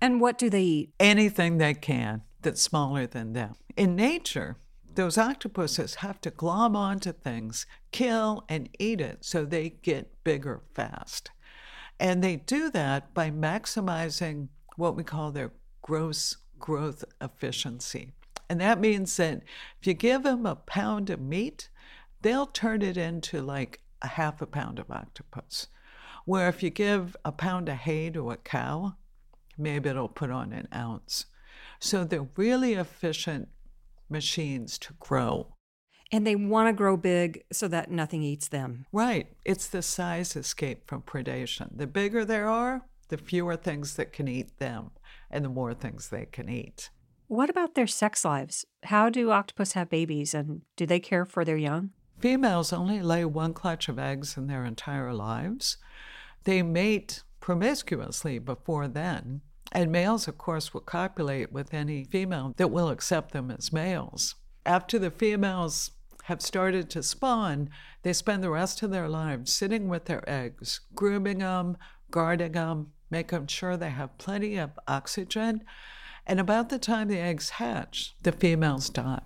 And 0.00 0.20
what 0.20 0.38
do 0.38 0.50
they 0.50 0.62
eat? 0.62 0.94
Anything 1.00 1.58
they 1.58 1.74
can 1.74 2.22
that's 2.42 2.62
smaller 2.62 3.06
than 3.06 3.32
them. 3.32 3.54
In 3.76 3.96
nature, 3.96 4.56
those 4.94 5.18
octopuses 5.18 5.96
have 5.96 6.20
to 6.22 6.30
glom 6.30 6.74
onto 6.74 7.12
things, 7.12 7.66
kill 7.92 8.44
and 8.48 8.68
eat 8.78 9.00
it 9.00 9.24
so 9.24 9.44
they 9.44 9.70
get 9.70 10.24
bigger 10.24 10.62
fast. 10.74 11.30
And 12.00 12.22
they 12.22 12.36
do 12.36 12.70
that 12.70 13.12
by 13.12 13.30
maximizing 13.30 14.48
what 14.76 14.96
we 14.96 15.02
call 15.02 15.32
their 15.32 15.52
gross 15.82 16.36
growth 16.58 17.04
efficiency. 17.20 18.12
And 18.48 18.60
that 18.60 18.80
means 18.80 19.16
that 19.16 19.42
if 19.80 19.86
you 19.86 19.94
give 19.94 20.22
them 20.22 20.46
a 20.46 20.56
pound 20.56 21.10
of 21.10 21.20
meat, 21.20 21.68
they'll 22.22 22.46
turn 22.46 22.82
it 22.82 22.96
into 22.96 23.42
like 23.42 23.80
a 24.00 24.08
half 24.08 24.40
a 24.40 24.46
pound 24.46 24.78
of 24.78 24.90
octopus. 24.90 25.66
Where 26.24 26.48
if 26.48 26.62
you 26.62 26.70
give 26.70 27.16
a 27.24 27.32
pound 27.32 27.68
of 27.68 27.76
hay 27.76 28.10
to 28.10 28.30
a 28.30 28.36
cow, 28.36 28.94
maybe 29.56 29.88
it'll 29.88 30.08
put 30.08 30.30
on 30.30 30.52
an 30.52 30.68
ounce. 30.74 31.26
So 31.80 32.04
they're 32.04 32.28
really 32.36 32.74
efficient 32.74 33.48
machines 34.08 34.78
to 34.78 34.94
grow 34.94 35.54
and 36.10 36.26
they 36.26 36.36
want 36.36 36.68
to 36.68 36.72
grow 36.72 36.96
big 36.96 37.44
so 37.52 37.68
that 37.68 37.90
nothing 37.90 38.22
eats 38.22 38.48
them. 38.48 38.86
Right. 38.92 39.28
It's 39.44 39.66
the 39.66 39.82
size 39.82 40.36
escape 40.36 40.86
from 40.86 41.02
predation. 41.02 41.76
The 41.76 41.86
bigger 41.86 42.24
there 42.24 42.48
are, 42.48 42.82
the 43.08 43.18
fewer 43.18 43.56
things 43.56 43.96
that 43.96 44.12
can 44.12 44.28
eat 44.28 44.58
them, 44.58 44.90
and 45.30 45.44
the 45.44 45.50
more 45.50 45.74
things 45.74 46.08
they 46.08 46.26
can 46.26 46.48
eat. 46.48 46.90
What 47.26 47.50
about 47.50 47.74
their 47.74 47.86
sex 47.86 48.24
lives? 48.24 48.64
How 48.84 49.10
do 49.10 49.30
octopus 49.30 49.72
have 49.72 49.90
babies, 49.90 50.32
and 50.32 50.62
do 50.76 50.86
they 50.86 51.00
care 51.00 51.26
for 51.26 51.44
their 51.44 51.58
young? 51.58 51.90
Females 52.18 52.72
only 52.72 53.00
lay 53.00 53.24
one 53.24 53.52
clutch 53.52 53.88
of 53.88 53.98
eggs 53.98 54.36
in 54.36 54.46
their 54.46 54.64
entire 54.64 55.12
lives. 55.12 55.76
They 56.44 56.62
mate 56.62 57.22
promiscuously 57.38 58.38
before 58.38 58.88
then, 58.88 59.42
and 59.70 59.92
males, 59.92 60.26
of 60.26 60.38
course, 60.38 60.72
will 60.72 60.80
copulate 60.80 61.52
with 61.52 61.74
any 61.74 62.04
female 62.04 62.54
that 62.56 62.70
will 62.70 62.88
accept 62.88 63.32
them 63.32 63.50
as 63.50 63.72
males. 63.72 64.34
After 64.64 64.98
the 64.98 65.10
females 65.10 65.90
have 66.28 66.42
started 66.42 66.90
to 66.90 67.02
spawn, 67.02 67.70
they 68.02 68.12
spend 68.12 68.44
the 68.44 68.50
rest 68.50 68.82
of 68.82 68.90
their 68.90 69.08
lives 69.08 69.50
sitting 69.50 69.88
with 69.88 70.04
their 70.04 70.28
eggs, 70.28 70.82
grooming 70.94 71.38
them, 71.38 71.78
guarding 72.10 72.52
them, 72.52 72.92
making 73.10 73.46
sure 73.46 73.78
they 73.78 73.88
have 73.88 74.18
plenty 74.18 74.58
of 74.58 74.78
oxygen. 74.86 75.64
And 76.26 76.38
about 76.38 76.68
the 76.68 76.78
time 76.78 77.08
the 77.08 77.18
eggs 77.18 77.48
hatch, 77.50 78.14
the 78.22 78.32
females 78.32 78.90
die. 78.90 79.22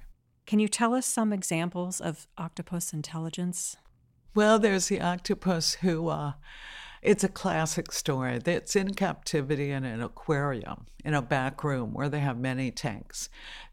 Can 0.47 0.61
you 0.61 0.68
tell 0.68 0.94
us 0.94 1.04
some 1.04 1.32
examples 1.32 2.00
of 2.00 2.28
octopus 2.38 2.92
intelligence? 2.92 3.76
Well, 4.32 4.61
there's 4.61 4.87
the 4.87 5.00
octopus 5.00 5.75
who, 5.75 6.06
uh, 6.06 6.35
it's 7.02 7.25
a 7.25 7.28
classic 7.28 7.90
story 7.90 8.38
that's 8.38 8.76
in 8.76 8.94
captivity 8.94 9.73
in 9.73 9.85
an 9.85 10.00
aquarium 10.00 10.87
in 11.04 11.14
a 11.14 11.21
back 11.21 11.64
room 11.64 11.92
where 11.92 12.09
they 12.09 12.21
have 12.21 12.38
many 12.38 12.71
tanks. 12.71 13.28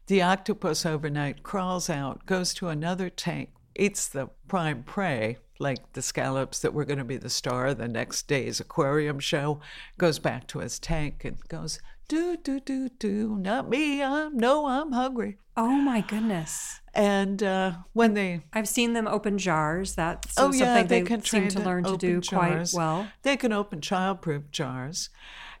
The 0.08 0.20
octopus 0.20 0.84
overnight 0.84 1.44
crawls 1.44 1.88
out, 1.88 2.26
goes 2.26 2.52
to 2.54 2.68
another 2.68 3.08
tank, 3.08 3.50
eats 3.76 4.08
the 4.08 4.30
prime 4.48 4.82
prey, 4.82 5.38
like 5.60 5.92
the 5.92 6.02
scallops 6.02 6.58
that 6.60 6.74
were 6.74 6.84
going 6.84 6.98
to 6.98 7.04
be 7.04 7.18
the 7.18 7.30
star 7.30 7.68
of 7.68 7.78
the 7.78 7.86
next 7.86 8.26
day's 8.26 8.58
aquarium 8.58 9.20
show, 9.20 9.60
goes 9.96 10.18
back 10.18 10.48
to 10.48 10.58
his 10.58 10.80
tank 10.80 11.24
and 11.24 11.38
goes, 11.48 11.78
do, 12.10 12.36
do, 12.36 12.58
do, 12.58 12.88
do, 12.88 13.36
not 13.38 13.68
me, 13.68 14.02
I'm, 14.02 14.36
no, 14.36 14.66
I'm 14.66 14.90
hungry. 14.90 15.38
Oh 15.56 15.70
my 15.70 16.00
goodness. 16.00 16.80
And 16.92 17.40
uh, 17.40 17.74
when 17.92 18.14
they. 18.14 18.40
I've 18.52 18.66
seen 18.66 18.94
them 18.94 19.06
open 19.06 19.38
jars. 19.38 19.94
That's 19.94 20.34
oh, 20.36 20.52
yeah, 20.52 20.74
something 20.74 20.88
they, 20.88 21.00
they, 21.02 21.06
can 21.06 21.22
seem 21.22 21.46
to 21.48 21.60
learn 21.60 21.84
to 21.84 21.96
do 21.96 22.20
jars. 22.20 22.72
quite 22.72 22.78
well. 22.78 23.08
They 23.22 23.36
can 23.36 23.52
open 23.52 23.80
childproof 23.80 24.50
jars. 24.50 25.10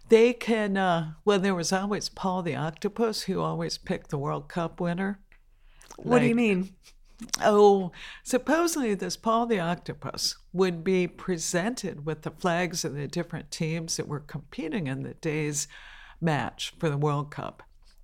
They 0.08 0.32
can, 0.32 0.76
uh, 0.76 1.12
well, 1.24 1.38
there 1.38 1.54
was 1.54 1.72
always 1.72 2.08
Paul 2.08 2.42
the 2.42 2.56
octopus 2.56 3.22
who 3.22 3.40
always 3.40 3.78
picked 3.78 4.10
the 4.10 4.18
World 4.18 4.48
Cup 4.48 4.80
winner. 4.80 5.20
What 5.98 6.14
like, 6.14 6.22
do 6.22 6.28
you 6.28 6.34
mean? 6.34 6.74
Oh, 7.40 7.92
supposedly 8.24 8.94
this 8.94 9.16
Paul 9.16 9.46
the 9.46 9.60
octopus 9.60 10.36
would 10.52 10.82
be 10.82 11.06
presented 11.06 12.04
with 12.04 12.22
the 12.22 12.32
flags 12.32 12.84
of 12.84 12.94
the 12.94 13.06
different 13.06 13.52
teams 13.52 13.96
that 13.98 14.08
were 14.08 14.18
competing 14.18 14.88
in 14.88 15.04
the 15.04 15.14
day's 15.14 15.68
match 16.20 16.74
for 16.78 16.88
the 16.88 16.96
World 16.96 17.30
Cup. 17.30 17.62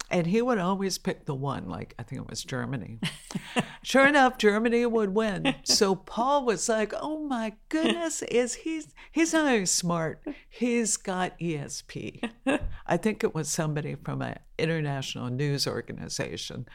And 0.08 0.28
he 0.28 0.40
would 0.40 0.58
always 0.58 0.98
pick 0.98 1.24
the 1.24 1.34
one, 1.34 1.68
like 1.68 1.94
I 1.98 2.04
think 2.04 2.22
it 2.22 2.30
was 2.30 2.44
Germany. 2.44 3.00
sure 3.82 4.06
enough, 4.06 4.38
Germany 4.38 4.86
would 4.86 5.12
win. 5.14 5.56
So 5.64 5.96
Paul 5.96 6.44
was 6.44 6.68
like, 6.68 6.92
"Oh 7.00 7.18
my 7.24 7.54
goodness, 7.68 8.22
is 8.22 8.54
he? 8.54 8.82
He's 9.10 9.32
not 9.32 9.46
very 9.46 9.66
smart. 9.66 10.22
He's 10.48 10.96
got 10.96 11.36
ESP." 11.40 12.30
I 12.86 12.96
think 12.96 13.24
it 13.24 13.34
was 13.34 13.48
somebody 13.48 13.96
from 13.96 14.22
an 14.22 14.38
international 14.58 15.28
news 15.28 15.66
organization 15.66 16.66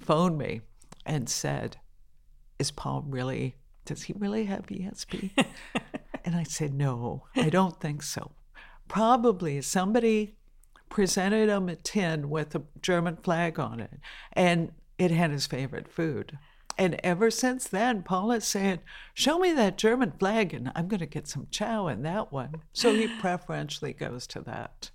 phoned 0.00 0.36
me 0.36 0.62
and 1.06 1.28
said, 1.28 1.76
"Is 2.58 2.72
Paul 2.72 3.04
really? 3.06 3.54
Does 3.84 4.02
he 4.02 4.14
really 4.14 4.46
have 4.46 4.66
ESP?" 4.66 5.30
and 6.24 6.34
I 6.34 6.42
said, 6.42 6.74
"No, 6.74 7.26
I 7.36 7.50
don't 7.50 7.78
think 7.80 8.02
so. 8.02 8.32
Probably 8.88 9.62
somebody." 9.62 10.38
Presented 10.90 11.48
him 11.48 11.68
a 11.68 11.76
tin 11.76 12.28
with 12.28 12.54
a 12.54 12.62
German 12.82 13.16
flag 13.16 13.58
on 13.58 13.80
it, 13.80 13.98
and 14.34 14.72
it 14.98 15.10
had 15.10 15.30
his 15.30 15.46
favorite 15.46 15.88
food. 15.88 16.38
And 16.76 17.00
ever 17.02 17.30
since 17.30 17.66
then, 17.66 18.02
Paul 18.02 18.32
is 18.32 18.46
saying, 18.46 18.80
Show 19.14 19.38
me 19.38 19.52
that 19.52 19.78
German 19.78 20.12
flag, 20.12 20.52
and 20.52 20.70
I'm 20.74 20.88
going 20.88 21.00
to 21.00 21.06
get 21.06 21.28
some 21.28 21.46
chow 21.50 21.88
in 21.88 22.02
that 22.02 22.32
one. 22.32 22.62
So 22.72 22.94
he 22.94 23.08
preferentially 23.20 23.92
goes 23.92 24.26
to 24.28 24.40
that. 24.42 24.90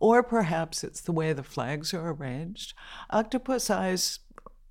Or 0.00 0.22
perhaps 0.22 0.84
it's 0.84 1.00
the 1.00 1.12
way 1.12 1.32
the 1.32 1.42
flags 1.42 1.92
are 1.92 2.10
arranged. 2.10 2.74
Octopus 3.10 3.70
eyes 3.70 4.20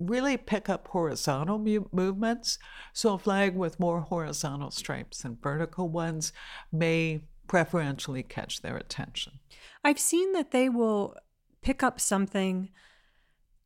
really 0.00 0.36
pick 0.36 0.68
up 0.68 0.88
horizontal 0.88 1.58
mu- 1.58 1.88
movements. 1.92 2.58
So 2.92 3.14
a 3.14 3.18
flag 3.18 3.56
with 3.56 3.80
more 3.80 4.02
horizontal 4.02 4.70
stripes 4.70 5.22
than 5.22 5.38
vertical 5.42 5.88
ones 5.88 6.32
may 6.72 7.22
preferentially 7.48 8.22
catch 8.22 8.62
their 8.62 8.76
attention. 8.76 9.40
I've 9.84 9.98
seen 9.98 10.32
that 10.32 10.50
they 10.50 10.68
will 10.68 11.16
pick 11.62 11.82
up 11.82 12.00
something 12.00 12.70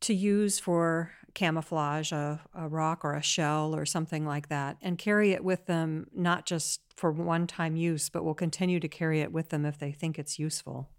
to 0.01 0.13
use 0.13 0.59
for 0.59 1.11
camouflage, 1.33 2.11
a, 2.11 2.41
a 2.53 2.67
rock 2.67 3.03
or 3.03 3.13
a 3.13 3.21
shell 3.21 3.75
or 3.75 3.85
something 3.85 4.25
like 4.25 4.49
that, 4.49 4.77
and 4.81 4.97
carry 4.97 5.31
it 5.31 5.43
with 5.43 5.65
them, 5.65 6.07
not 6.13 6.45
just 6.45 6.81
for 6.95 7.11
one 7.11 7.47
time 7.47 7.75
use, 7.75 8.09
but 8.09 8.23
will 8.23 8.33
continue 8.35 8.79
to 8.79 8.87
carry 8.87 9.21
it 9.21 9.31
with 9.31 9.49
them 9.49 9.65
if 9.65 9.79
they 9.79 9.91
think 9.91 10.19
it's 10.19 10.37
useful. 10.37 10.89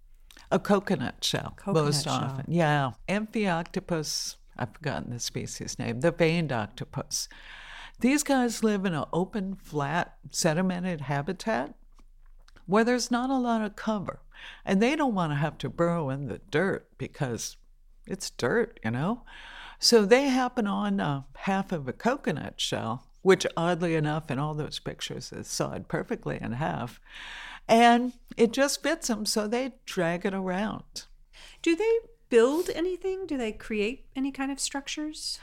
A 0.50 0.59
coconut 0.59 1.23
shell, 1.23 1.54
Coconut 1.56 1.85
most 1.85 2.04
shell. 2.04 2.14
often. 2.14 2.47
Yeah. 2.49 2.92
Amphioctopus, 3.09 4.37
I've 4.56 4.73
forgotten 4.75 5.11
the 5.11 5.21
species 5.21 5.78
name, 5.78 6.00
the 6.00 6.11
veined 6.11 6.50
octopus. 6.52 7.28
These 8.00 8.25
guys 8.25 8.64
live 8.64 8.85
in 8.85 8.94
an 8.94 9.04
open, 9.12 9.54
flat, 9.54 10.16
sedimented 10.30 11.02
habitat 11.02 11.75
where 12.66 12.85
there's 12.85 13.11
not 13.11 13.30
a 13.30 13.37
lot 13.38 13.62
of 13.62 13.76
cover. 13.76 14.21
And 14.64 14.83
they 14.83 14.97
don't 14.97 15.14
want 15.14 15.33
to 15.33 15.37
have 15.37 15.59
to 15.59 15.68
burrow 15.68 16.11
in 16.11 16.28
the 16.28 16.40
dirt 16.50 16.88
because 16.99 17.56
it's 18.06 18.30
dirt, 18.30 18.80
you 18.85 18.90
know? 18.90 19.23
So 19.78 20.04
they 20.04 20.28
happen 20.28 20.66
on 20.66 21.00
uh, 21.00 21.23
half 21.37 21.73
of 21.73 21.88
a 21.88 21.92
coconut 21.92 22.61
shell, 22.61 23.06
which 23.23 23.47
oddly 23.56 23.94
enough, 23.94 24.30
in 24.30 24.38
all 24.38 24.54
those 24.54 24.78
pictures, 24.78 25.33
is 25.33 25.49
sawed 25.49 25.88
perfectly 25.88 26.38
in 26.40 26.52
half. 26.52 27.00
And 27.66 28.12
it 28.37 28.52
just 28.52 28.83
fits 28.83 29.09
them, 29.09 29.25
so 29.25 29.47
they 29.47 29.73
drag 29.87 30.26
it 30.26 30.35
around. 30.35 31.04
Do 31.62 31.75
they 31.75 31.99
build 32.28 32.68
anything? 32.75 33.26
Do 33.26 33.38
they 33.38 33.52
create 33.52 34.06
any 34.14 34.30
kind 34.30 34.52
of 34.52 34.61
structures? 34.61 35.38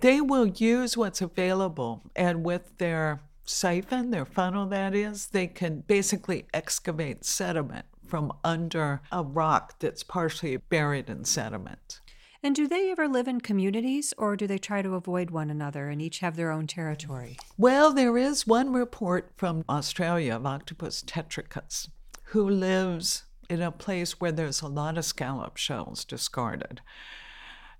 They 0.00 0.20
will 0.20 0.46
use 0.46 0.96
what's 0.96 1.20
available, 1.20 2.02
and 2.16 2.44
with 2.44 2.78
their 2.78 3.20
siphon, 3.52 4.10
their 4.10 4.24
funnel, 4.24 4.66
that 4.66 4.94
is, 4.94 5.28
they 5.28 5.46
can 5.46 5.80
basically 5.80 6.46
excavate 6.52 7.24
sediment 7.24 7.86
from 8.06 8.32
under 8.44 9.00
a 9.10 9.22
rock 9.22 9.78
that's 9.78 10.02
partially 10.02 10.56
buried 10.56 11.08
in 11.08 11.24
sediment. 11.24 12.00
And 12.42 12.56
do 12.56 12.66
they 12.66 12.90
ever 12.90 13.06
live 13.06 13.28
in 13.28 13.40
communities 13.40 14.12
or 14.18 14.36
do 14.36 14.48
they 14.48 14.58
try 14.58 14.82
to 14.82 14.96
avoid 14.96 15.30
one 15.30 15.48
another 15.48 15.88
and 15.88 16.02
each 16.02 16.18
have 16.18 16.34
their 16.34 16.50
own 16.50 16.66
territory? 16.66 17.36
Well, 17.56 17.92
there 17.92 18.18
is 18.18 18.46
one 18.46 18.72
report 18.72 19.30
from 19.36 19.64
Australia 19.68 20.34
of 20.34 20.44
Octopus 20.44 21.04
tetricus 21.06 21.88
who 22.24 22.48
lives 22.48 23.24
in 23.48 23.62
a 23.62 23.70
place 23.70 24.20
where 24.20 24.32
there's 24.32 24.60
a 24.60 24.66
lot 24.66 24.98
of 24.98 25.04
scallop 25.04 25.56
shells 25.56 26.04
discarded. 26.04 26.80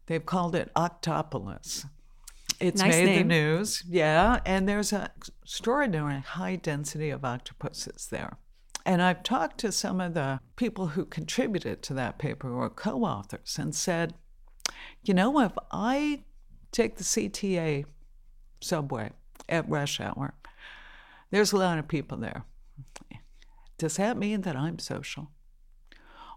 They've 0.07 0.25
called 0.25 0.55
it 0.55 0.71
Octopolis. 0.77 1.87
It's 2.63 2.81
Nice 2.81 2.95
made 2.95 3.19
the 3.19 3.25
news, 3.25 3.83
yeah, 3.89 4.39
and 4.47 4.69
there's 4.69 4.93
an 4.93 5.09
extraordinary 5.17 6.21
high 6.21 6.55
density 6.55 7.11
of 7.11 7.25
octopuses 7.25 8.07
there. 8.07 8.39
And 8.87 9.03
I've 9.03 9.25
talked 9.25 9.59
to 9.59 9.73
some 9.73 10.01
of 10.01 10.15
the 10.15 10.39
people 10.55 10.89
who 10.89 11.05
contributed 11.05 11.83
to 11.83 11.95
that 11.95 12.19
paper 12.19 12.49
who 12.49 12.59
are 12.61 12.71
co 12.71 13.03
authors 13.03 13.59
and 13.59 13.75
said, 13.75 14.15
you 15.03 15.13
know, 15.13 15.41
if 15.41 15.51
I 15.73 16.23
take 16.71 16.99
the 16.99 17.05
CTA 17.05 17.85
subway 18.61 19.11
at 19.49 19.69
rush 19.69 20.01
hour, 20.01 20.35
there's 21.33 21.53
a 21.53 21.57
lot 21.57 21.79
of 21.79 21.89
people 21.89 22.17
there. 22.19 22.45
Does 23.77 23.97
that 23.97 24.17
mean 24.17 24.43
that 24.43 24.55
I'm 24.55 24.79
social? 24.79 25.32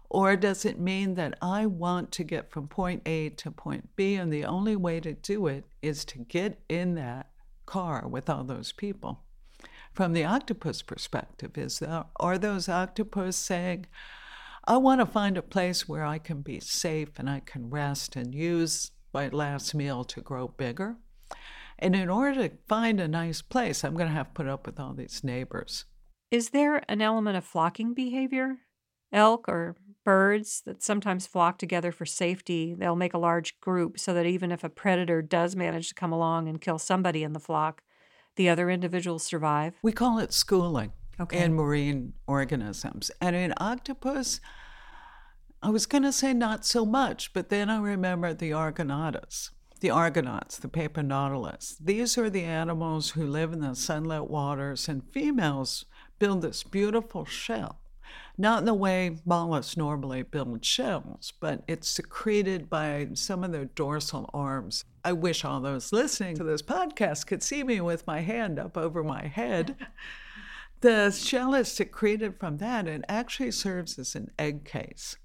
Or 0.08 0.36
does 0.36 0.64
it 0.64 0.78
mean 0.78 1.14
that 1.14 1.36
I 1.42 1.66
want 1.66 2.12
to 2.12 2.24
get 2.24 2.50
from 2.50 2.68
point 2.68 3.02
A 3.06 3.30
to 3.30 3.50
point 3.50 3.90
B, 3.96 4.14
and 4.14 4.32
the 4.32 4.44
only 4.44 4.76
way 4.76 5.00
to 5.00 5.12
do 5.12 5.46
it 5.46 5.64
is 5.82 6.04
to 6.06 6.18
get 6.18 6.60
in 6.68 6.94
that 6.94 7.30
car 7.66 8.06
with 8.06 8.30
all 8.30 8.44
those 8.44 8.72
people? 8.72 9.22
From 9.92 10.12
the 10.12 10.24
octopus 10.24 10.82
perspective, 10.82 11.56
is 11.56 11.78
there, 11.78 12.04
are 12.20 12.38
those 12.38 12.68
octopus 12.68 13.36
saying, 13.36 13.86
I 14.64 14.76
want 14.76 15.00
to 15.00 15.06
find 15.06 15.36
a 15.36 15.42
place 15.42 15.88
where 15.88 16.04
I 16.04 16.18
can 16.18 16.42
be 16.42 16.60
safe 16.60 17.18
and 17.18 17.30
I 17.30 17.40
can 17.40 17.70
rest 17.70 18.16
and 18.16 18.34
use 18.34 18.90
my 19.14 19.28
last 19.28 19.74
meal 19.74 20.04
to 20.04 20.20
grow 20.20 20.48
bigger? 20.48 20.96
And 21.78 21.94
in 21.94 22.08
order 22.08 22.48
to 22.48 22.56
find 22.68 23.00
a 23.00 23.08
nice 23.08 23.42
place, 23.42 23.84
I'm 23.84 23.94
going 23.94 24.08
to 24.08 24.14
have 24.14 24.28
to 24.28 24.32
put 24.32 24.48
up 24.48 24.66
with 24.66 24.80
all 24.80 24.94
these 24.94 25.22
neighbors. 25.22 25.84
Is 26.30 26.50
there 26.50 26.82
an 26.88 27.00
element 27.00 27.36
of 27.36 27.44
flocking 27.44 27.94
behavior? 27.94 28.58
Elk 29.12 29.48
or 29.48 29.76
birds 30.06 30.62
that 30.64 30.84
sometimes 30.84 31.26
flock 31.26 31.58
together 31.58 31.90
for 31.90 32.06
safety, 32.06 32.72
they'll 32.72 32.94
make 32.94 33.12
a 33.12 33.18
large 33.18 33.58
group 33.60 33.98
so 33.98 34.14
that 34.14 34.24
even 34.24 34.52
if 34.52 34.62
a 34.62 34.68
predator 34.68 35.20
does 35.20 35.56
manage 35.56 35.88
to 35.88 35.94
come 35.94 36.12
along 36.12 36.48
and 36.48 36.60
kill 36.60 36.78
somebody 36.78 37.24
in 37.24 37.32
the 37.32 37.40
flock, 37.40 37.82
the 38.36 38.48
other 38.48 38.70
individuals 38.70 39.24
survive. 39.24 39.74
We 39.82 39.90
call 39.92 40.18
it 40.20 40.32
schooling 40.32 40.92
Okay. 41.18 41.42
in 41.42 41.54
marine 41.54 42.12
organisms. 42.28 43.10
And 43.20 43.34
in 43.34 43.52
octopus, 43.56 44.40
I 45.60 45.70
was 45.70 45.86
going 45.86 46.04
to 46.04 46.12
say 46.12 46.32
not 46.32 46.64
so 46.64 46.86
much, 46.86 47.32
but 47.32 47.48
then 47.48 47.68
I 47.68 47.78
remembered 47.80 48.38
the 48.38 48.52
Argonautas, 48.52 49.50
the 49.80 49.90
Argonauts, 49.90 50.58
the 50.58 50.68
paper 50.68 51.02
nautilus. 51.02 51.76
These 51.82 52.16
are 52.16 52.30
the 52.30 52.44
animals 52.44 53.10
who 53.10 53.26
live 53.26 53.52
in 53.52 53.60
the 53.60 53.74
sunlit 53.74 54.30
waters, 54.30 54.88
and 54.88 55.02
females 55.10 55.84
build 56.20 56.42
this 56.42 56.62
beautiful 56.62 57.24
shell. 57.24 57.80
Not 58.38 58.60
in 58.60 58.64
the 58.64 58.74
way 58.74 59.18
mollusks 59.24 59.76
normally 59.76 60.22
build 60.22 60.64
shells, 60.64 61.32
but 61.40 61.62
it's 61.66 61.88
secreted 61.88 62.68
by 62.68 63.08
some 63.14 63.42
of 63.42 63.52
their 63.52 63.64
dorsal 63.64 64.30
arms. 64.34 64.84
I 65.04 65.12
wish 65.12 65.44
all 65.44 65.60
those 65.60 65.92
listening 65.92 66.36
to 66.36 66.44
this 66.44 66.62
podcast 66.62 67.26
could 67.26 67.42
see 67.42 67.62
me 67.62 67.80
with 67.80 68.06
my 68.06 68.20
hand 68.20 68.58
up 68.58 68.76
over 68.76 69.02
my 69.02 69.26
head. 69.26 69.76
The 70.82 71.10
shell 71.10 71.54
is 71.54 71.72
secreted 71.72 72.38
from 72.38 72.58
that 72.58 72.86
and 72.86 73.04
actually 73.08 73.50
serves 73.50 73.98
as 73.98 74.14
an 74.14 74.30
egg 74.38 74.66
case. 74.66 75.16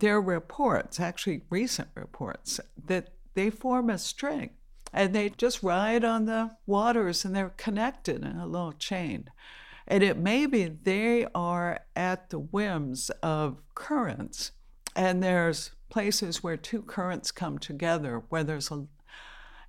There 0.00 0.16
are 0.16 0.20
reports, 0.20 0.98
actually 0.98 1.42
recent 1.50 1.88
reports, 1.94 2.58
that 2.86 3.12
they 3.34 3.48
form 3.48 3.90
a 3.90 3.98
string 3.98 4.50
and 4.92 5.14
they 5.14 5.30
just 5.30 5.62
ride 5.62 6.04
on 6.04 6.24
the 6.26 6.56
waters 6.66 7.24
and 7.24 7.34
they're 7.34 7.54
connected 7.56 8.24
in 8.24 8.36
a 8.36 8.46
little 8.46 8.72
chain. 8.72 9.30
And 9.88 10.02
it 10.02 10.18
may 10.18 10.46
be 10.46 10.66
they 10.66 11.26
are 11.34 11.80
at 11.96 12.30
the 12.30 12.38
whims 12.38 13.10
of 13.22 13.62
currents, 13.74 14.52
and 14.94 15.22
there's 15.22 15.72
places 15.88 16.42
where 16.42 16.58
two 16.58 16.82
currents 16.82 17.32
come 17.32 17.58
together 17.58 18.22
where 18.28 18.44
there's 18.44 18.70
a 18.70 18.86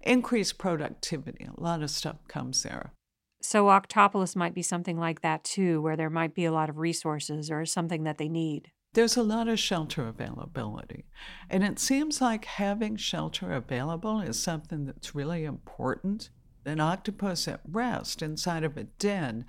increased 0.02 0.58
productivity. 0.58 1.46
A 1.46 1.60
lot 1.60 1.82
of 1.82 1.90
stuff 1.90 2.18
comes 2.28 2.64
there. 2.64 2.94
So 3.42 3.66
Octopolis 3.68 4.36
might 4.36 4.54
be 4.54 4.62
something 4.62 4.98
like 4.98 5.22
that 5.22 5.44
too, 5.44 5.82
where 5.82 5.96
there 5.96 6.10
might 6.10 6.36
be 6.36 6.46
a 6.46 6.52
lot 6.52 6.70
of 6.70 6.78
resources 6.78 7.50
or 7.50 7.66
something 7.66 8.04
that 8.04 8.18
they 8.18 8.30
need. 8.30 8.72
There's 8.94 9.18
a 9.18 9.24
lot 9.24 9.48
of 9.48 9.60
shelter 9.60 10.08
availability. 10.08 11.06
And 11.50 11.64
it 11.64 11.80
seems 11.80 12.22
like 12.22 12.46
having 12.46 12.98
shelter 12.98 13.54
available 13.54 14.20
is 14.20 14.40
something 14.40 14.86
that's 14.86 15.16
really 15.16 15.46
important. 15.46 16.32
An 16.66 16.80
octopus 16.80 17.48
at 17.48 17.62
rest 17.70 18.22
inside 18.22 18.64
of 18.64 18.76
a 18.78 18.84
den 18.84 19.46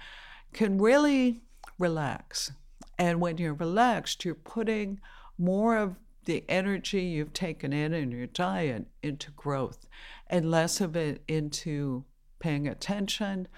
can 0.52 0.78
really 0.78 1.42
relax. 1.78 2.52
And 2.98 3.20
when 3.20 3.38
you're 3.38 3.54
relaxed, 3.54 4.24
you're 4.24 4.34
putting 4.34 5.00
more 5.38 5.76
of 5.76 5.96
the 6.26 6.44
energy 6.48 7.02
you've 7.02 7.32
taken 7.32 7.72
in 7.72 7.94
in 7.94 8.12
your 8.12 8.26
diet 8.26 8.86
into 9.02 9.30
growth 9.32 9.86
and 10.28 10.50
less 10.50 10.80
of 10.80 10.94
it 10.94 11.22
into 11.26 12.04
paying 12.38 12.68
attention, 12.68 13.48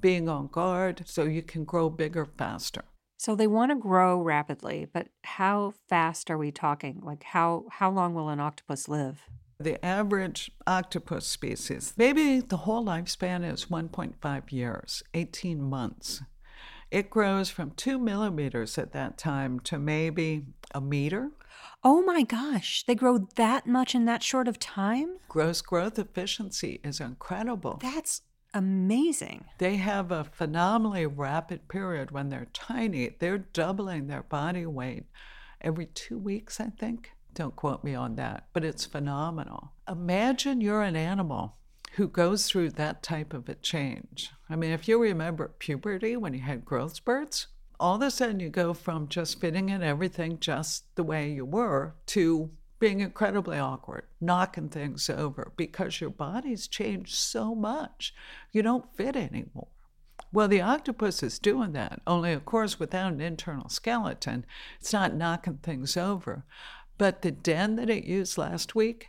being 0.00 0.28
on 0.28 0.48
guard, 0.48 1.02
so 1.06 1.24
you 1.24 1.42
can 1.42 1.64
grow 1.64 1.90
bigger 1.90 2.24
faster. 2.24 2.84
So 3.18 3.34
they 3.34 3.46
want 3.46 3.70
to 3.70 3.76
grow 3.76 4.20
rapidly, 4.20 4.86
but 4.92 5.08
how 5.24 5.72
fast 5.88 6.30
are 6.30 6.38
we 6.38 6.50
talking? 6.50 7.00
Like 7.02 7.22
how 7.22 7.64
how 7.70 7.90
long 7.90 8.14
will 8.14 8.28
an 8.28 8.40
octopus 8.40 8.88
live? 8.88 9.22
The 9.58 9.82
average 9.84 10.50
octopus 10.66 11.26
species, 11.26 11.94
maybe 11.96 12.40
the 12.40 12.58
whole 12.58 12.84
lifespan 12.84 13.50
is 13.50 13.66
1.5 13.66 14.52
years, 14.52 15.02
18 15.14 15.62
months. 15.62 16.22
It 16.90 17.10
grows 17.10 17.50
from 17.50 17.72
two 17.72 17.98
millimeters 17.98 18.78
at 18.78 18.92
that 18.92 19.18
time 19.18 19.60
to 19.60 19.78
maybe 19.78 20.46
a 20.74 20.80
meter. 20.80 21.30
Oh 21.82 22.02
my 22.02 22.22
gosh, 22.22 22.84
they 22.86 22.94
grow 22.94 23.26
that 23.36 23.66
much 23.66 23.94
in 23.94 24.04
that 24.04 24.22
short 24.22 24.48
of 24.48 24.58
time? 24.58 25.18
Gross 25.28 25.60
growth 25.60 25.98
efficiency 25.98 26.80
is 26.84 27.00
incredible. 27.00 27.78
That's 27.82 28.22
amazing. 28.54 29.44
They 29.58 29.76
have 29.76 30.10
a 30.10 30.24
phenomenally 30.24 31.06
rapid 31.06 31.68
period 31.68 32.10
when 32.10 32.28
they're 32.28 32.48
tiny. 32.52 33.16
They're 33.18 33.38
doubling 33.38 34.06
their 34.06 34.22
body 34.22 34.66
weight 34.66 35.04
every 35.60 35.86
two 35.86 36.18
weeks, 36.18 36.60
I 36.60 36.70
think. 36.78 37.10
Don't 37.34 37.56
quote 37.56 37.84
me 37.84 37.94
on 37.94 38.16
that, 38.16 38.46
but 38.52 38.64
it's 38.64 38.86
phenomenal. 38.86 39.72
Imagine 39.88 40.60
you're 40.60 40.82
an 40.82 40.96
animal 40.96 41.56
who 41.96 42.08
goes 42.08 42.46
through 42.46 42.68
that 42.68 43.02
type 43.02 43.32
of 43.32 43.48
a 43.48 43.54
change. 43.54 44.30
I 44.50 44.56
mean, 44.56 44.70
if 44.70 44.86
you 44.86 45.00
remember 45.00 45.48
puberty 45.58 46.14
when 46.14 46.34
you 46.34 46.40
had 46.40 46.64
growth 46.64 46.94
spurts, 46.94 47.46
all 47.80 47.96
of 47.96 48.02
a 48.02 48.10
sudden 48.10 48.38
you 48.38 48.50
go 48.50 48.74
from 48.74 49.08
just 49.08 49.40
fitting 49.40 49.70
in 49.70 49.82
everything 49.82 50.38
just 50.38 50.94
the 50.94 51.02
way 51.02 51.30
you 51.30 51.46
were 51.46 51.94
to 52.06 52.50
being 52.78 53.00
incredibly 53.00 53.58
awkward, 53.58 54.04
knocking 54.20 54.68
things 54.68 55.08
over 55.08 55.52
because 55.56 55.98
your 55.98 56.10
body's 56.10 56.68
changed 56.68 57.14
so 57.14 57.54
much. 57.54 58.14
You 58.52 58.60
don't 58.60 58.94
fit 58.94 59.16
anymore. 59.16 59.68
Well, 60.30 60.48
the 60.48 60.60
octopus 60.60 61.22
is 61.22 61.38
doing 61.38 61.72
that, 61.72 62.02
only, 62.06 62.34
of 62.34 62.44
course, 62.44 62.78
without 62.78 63.12
an 63.14 63.22
internal 63.22 63.70
skeleton. 63.70 64.44
It's 64.80 64.92
not 64.92 65.14
knocking 65.14 65.60
things 65.62 65.96
over. 65.96 66.44
But 66.98 67.22
the 67.22 67.30
den 67.30 67.76
that 67.76 67.88
it 67.88 68.04
used 68.04 68.36
last 68.36 68.74
week 68.74 69.08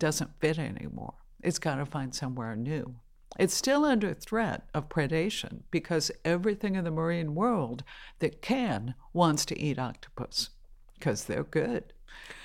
doesn't 0.00 0.40
fit 0.40 0.58
anymore. 0.58 1.14
It's 1.44 1.58
got 1.58 1.76
to 1.76 1.86
find 1.86 2.14
somewhere 2.14 2.56
new. 2.56 2.96
It's 3.38 3.54
still 3.54 3.84
under 3.84 4.14
threat 4.14 4.66
of 4.72 4.88
predation 4.88 5.62
because 5.70 6.10
everything 6.24 6.74
in 6.74 6.84
the 6.84 6.90
marine 6.90 7.34
world 7.34 7.84
that 8.20 8.40
can 8.40 8.94
wants 9.12 9.44
to 9.46 9.58
eat 9.58 9.78
octopus. 9.78 10.50
because 10.94 11.24
they're 11.24 11.44
good. 11.44 11.92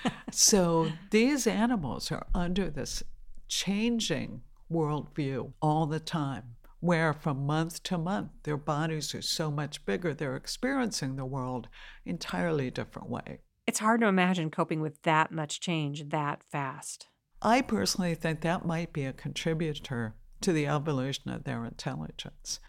so 0.30 0.90
these 1.10 1.46
animals 1.46 2.12
are 2.12 2.26
under 2.34 2.68
this 2.68 3.02
changing 3.48 4.42
worldview 4.70 5.52
all 5.62 5.86
the 5.86 6.00
time, 6.00 6.56
where 6.80 7.12
from 7.14 7.46
month 7.46 7.82
to 7.84 7.96
month 7.96 8.30
their 8.42 8.56
bodies 8.56 9.14
are 9.14 9.22
so 9.22 9.50
much 9.50 9.86
bigger, 9.86 10.12
they're 10.12 10.36
experiencing 10.36 11.16
the 11.16 11.24
world 11.24 11.68
entirely 12.04 12.70
different 12.70 13.08
way. 13.08 13.38
It's 13.66 13.78
hard 13.78 14.00
to 14.00 14.08
imagine 14.08 14.50
coping 14.50 14.80
with 14.80 15.00
that 15.02 15.30
much 15.30 15.60
change 15.60 16.08
that 16.10 16.42
fast. 16.42 17.06
I 17.42 17.62
personally 17.62 18.14
think 18.14 18.40
that 18.40 18.66
might 18.66 18.92
be 18.92 19.04
a 19.04 19.12
contributor 19.12 20.14
to 20.42 20.52
the 20.52 20.66
evolution 20.66 21.30
of 21.30 21.44
their 21.44 21.64
intelligence 21.64 22.60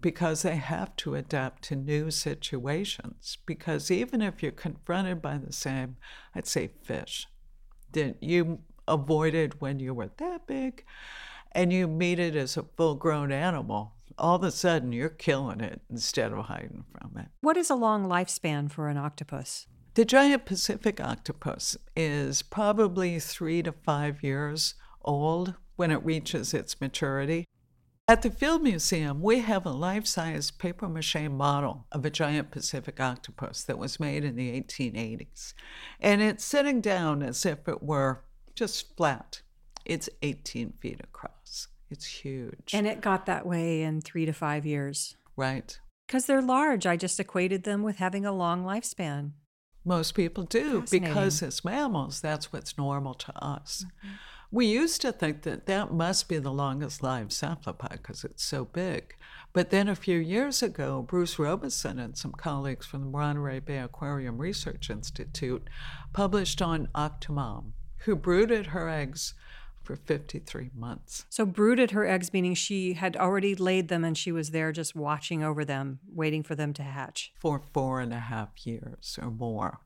because 0.00 0.42
they 0.42 0.56
have 0.56 0.94
to 0.96 1.14
adapt 1.14 1.62
to 1.64 1.76
new 1.76 2.10
situations. 2.10 3.38
Because 3.46 3.90
even 3.90 4.22
if 4.22 4.42
you're 4.42 4.52
confronted 4.52 5.22
by 5.22 5.38
the 5.38 5.52
same, 5.52 5.96
I'd 6.34 6.46
say 6.46 6.70
fish, 6.82 7.26
that 7.92 8.22
you 8.22 8.60
avoided 8.86 9.60
when 9.60 9.80
you 9.80 9.94
were 9.94 10.10
that 10.18 10.46
big, 10.46 10.84
and 11.52 11.72
you 11.72 11.88
meet 11.88 12.18
it 12.18 12.36
as 12.36 12.56
a 12.56 12.66
full 12.76 12.94
grown 12.94 13.32
animal, 13.32 13.94
all 14.18 14.36
of 14.36 14.42
a 14.42 14.50
sudden 14.50 14.92
you're 14.92 15.08
killing 15.08 15.60
it 15.60 15.80
instead 15.90 16.32
of 16.32 16.46
hiding 16.46 16.84
from 16.92 17.16
it. 17.18 17.28
What 17.40 17.56
is 17.56 17.70
a 17.70 17.74
long 17.74 18.06
lifespan 18.06 18.70
for 18.70 18.88
an 18.88 18.96
octopus? 18.96 19.66
The 19.96 20.04
giant 20.04 20.44
Pacific 20.44 21.00
octopus 21.00 21.74
is 21.96 22.42
probably 22.42 23.18
three 23.18 23.62
to 23.62 23.72
five 23.72 24.22
years 24.22 24.74
old 25.02 25.54
when 25.76 25.90
it 25.90 26.04
reaches 26.04 26.52
its 26.52 26.82
maturity. 26.82 27.46
At 28.06 28.20
the 28.20 28.28
Field 28.30 28.62
Museum, 28.62 29.22
we 29.22 29.38
have 29.38 29.64
a 29.64 29.70
life 29.70 30.06
size 30.06 30.50
paper 30.50 30.86
mache 30.86 31.30
model 31.30 31.86
of 31.92 32.04
a 32.04 32.10
giant 32.10 32.50
Pacific 32.50 33.00
octopus 33.00 33.62
that 33.62 33.78
was 33.78 33.98
made 33.98 34.22
in 34.22 34.36
the 34.36 34.60
1880s. 34.60 35.54
And 35.98 36.20
it's 36.20 36.44
sitting 36.44 36.82
down 36.82 37.22
as 37.22 37.46
if 37.46 37.66
it 37.66 37.82
were 37.82 38.22
just 38.54 38.98
flat. 38.98 39.40
It's 39.86 40.10
18 40.20 40.74
feet 40.78 41.00
across. 41.02 41.68
It's 41.88 42.04
huge. 42.04 42.74
And 42.74 42.86
it 42.86 43.00
got 43.00 43.24
that 43.24 43.46
way 43.46 43.80
in 43.80 44.02
three 44.02 44.26
to 44.26 44.34
five 44.34 44.66
years. 44.66 45.16
Right. 45.36 45.80
Because 46.06 46.26
they're 46.26 46.42
large. 46.42 46.84
I 46.84 46.98
just 46.98 47.18
equated 47.18 47.62
them 47.62 47.82
with 47.82 47.96
having 47.96 48.26
a 48.26 48.32
long 48.32 48.62
lifespan. 48.62 49.30
Most 49.86 50.16
people 50.16 50.42
do 50.42 50.84
because 50.90 51.42
as 51.44 51.64
mammals, 51.64 52.20
that's 52.20 52.52
what's 52.52 52.76
normal 52.76 53.14
to 53.14 53.32
us. 53.42 53.84
Mm-hmm. 53.86 54.14
We 54.50 54.66
used 54.66 55.00
to 55.02 55.12
think 55.12 55.42
that 55.42 55.66
that 55.66 55.92
must 55.92 56.28
be 56.28 56.38
the 56.38 56.52
longest 56.52 57.04
lived 57.04 57.32
cephalopod 57.32 58.02
because 58.02 58.24
it's 58.24 58.44
so 58.44 58.64
big. 58.64 59.14
But 59.52 59.70
then 59.70 59.88
a 59.88 59.94
few 59.94 60.18
years 60.18 60.60
ago, 60.60 61.02
Bruce 61.02 61.38
Robison 61.38 62.00
and 62.00 62.18
some 62.18 62.32
colleagues 62.32 62.84
from 62.84 63.02
the 63.02 63.10
Monterey 63.10 63.60
Bay 63.60 63.78
Aquarium 63.78 64.38
Research 64.38 64.90
Institute 64.90 65.68
published 66.12 66.60
on 66.60 66.88
Octomom, 66.94 67.72
who 67.98 68.16
brooded 68.16 68.66
her 68.66 68.88
eggs 68.88 69.34
for 69.86 69.96
53 69.96 70.70
months. 70.74 71.24
So, 71.30 71.46
brooded 71.46 71.92
her 71.92 72.06
eggs, 72.06 72.32
meaning 72.32 72.54
she 72.54 72.94
had 72.94 73.16
already 73.16 73.54
laid 73.54 73.88
them 73.88 74.04
and 74.04 74.18
she 74.18 74.32
was 74.32 74.50
there 74.50 74.72
just 74.72 74.94
watching 74.94 75.42
over 75.42 75.64
them, 75.64 76.00
waiting 76.12 76.42
for 76.42 76.54
them 76.54 76.72
to 76.74 76.82
hatch. 76.82 77.32
For 77.38 77.62
four 77.72 78.00
and 78.00 78.12
a 78.12 78.18
half 78.18 78.66
years 78.66 79.18
or 79.22 79.30
more. 79.30 79.80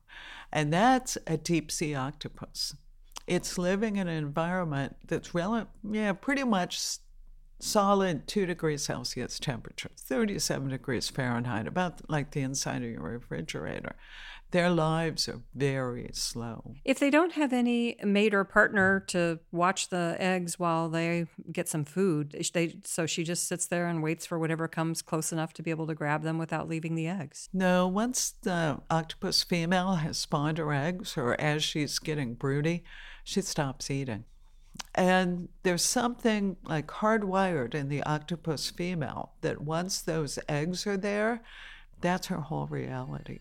And 0.51 0.73
that's 0.73 1.17
a 1.25 1.37
deep 1.37 1.71
sea 1.71 1.95
octopus 1.95 2.75
it's 3.27 3.57
living 3.57 3.95
in 3.95 4.07
an 4.07 4.17
environment 4.17 4.95
that's 5.07 5.33
rel- 5.33 5.67
yeah, 5.89 6.11
pretty 6.11 6.43
much 6.43 6.97
solid 7.61 8.27
2 8.27 8.45
degrees 8.45 8.83
Celsius 8.83 9.39
temperature, 9.39 9.91
37 9.97 10.69
degrees 10.69 11.09
Fahrenheit, 11.09 11.67
about 11.67 12.09
like 12.09 12.31
the 12.31 12.41
inside 12.41 12.83
of 12.83 12.89
your 12.89 13.01
refrigerator. 13.01 13.95
Their 14.51 14.69
lives 14.69 15.29
are 15.29 15.41
very 15.55 16.09
slow. 16.11 16.75
If 16.83 16.99
they 16.99 17.09
don't 17.09 17.31
have 17.33 17.53
any 17.53 17.95
mate 18.03 18.33
or 18.33 18.43
partner 18.43 18.99
to 19.07 19.39
watch 19.53 19.87
the 19.87 20.17
eggs 20.19 20.59
while 20.59 20.89
they 20.89 21.27
get 21.53 21.69
some 21.69 21.85
food, 21.85 22.35
they, 22.53 22.75
so 22.83 23.05
she 23.05 23.23
just 23.23 23.47
sits 23.47 23.65
there 23.67 23.87
and 23.87 24.03
waits 24.03 24.25
for 24.25 24.37
whatever 24.37 24.67
comes 24.67 25.01
close 25.01 25.31
enough 25.31 25.53
to 25.53 25.63
be 25.63 25.71
able 25.71 25.87
to 25.87 25.95
grab 25.95 26.23
them 26.23 26.37
without 26.37 26.67
leaving 26.67 26.95
the 26.95 27.07
eggs. 27.07 27.47
No, 27.53 27.87
once 27.87 28.33
the 28.41 28.81
octopus 28.89 29.41
female 29.41 29.95
has 29.95 30.17
spawned 30.17 30.57
her 30.57 30.73
eggs, 30.73 31.17
or 31.17 31.39
as 31.39 31.63
she's 31.63 31.97
getting 31.99 32.33
broody, 32.33 32.83
she 33.23 33.39
stops 33.39 33.89
eating. 33.89 34.25
And 34.93 35.47
there's 35.63 35.83
something 35.83 36.57
like 36.65 36.87
hardwired 36.87 37.73
in 37.73 37.87
the 37.87 38.03
octopus 38.03 38.69
female 38.69 39.31
that 39.41 39.61
once 39.61 40.01
those 40.01 40.37
eggs 40.49 40.85
are 40.85 40.97
there, 40.97 41.41
that's 42.01 42.27
her 42.27 42.41
whole 42.41 42.67
reality. 42.67 43.39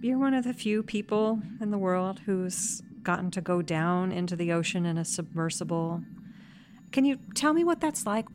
You're 0.00 0.18
one 0.18 0.34
of 0.34 0.44
the 0.44 0.54
few 0.54 0.82
people 0.82 1.40
in 1.60 1.70
the 1.70 1.78
world 1.78 2.20
who's 2.26 2.82
gotten 3.02 3.30
to 3.32 3.40
go 3.40 3.62
down 3.62 4.12
into 4.12 4.36
the 4.36 4.52
ocean 4.52 4.86
in 4.86 4.98
a 4.98 5.04
submersible. 5.04 6.02
Can 6.92 7.04
you 7.04 7.18
tell 7.34 7.52
me 7.52 7.64
what 7.64 7.80
that's 7.80 8.06
like? 8.06 8.26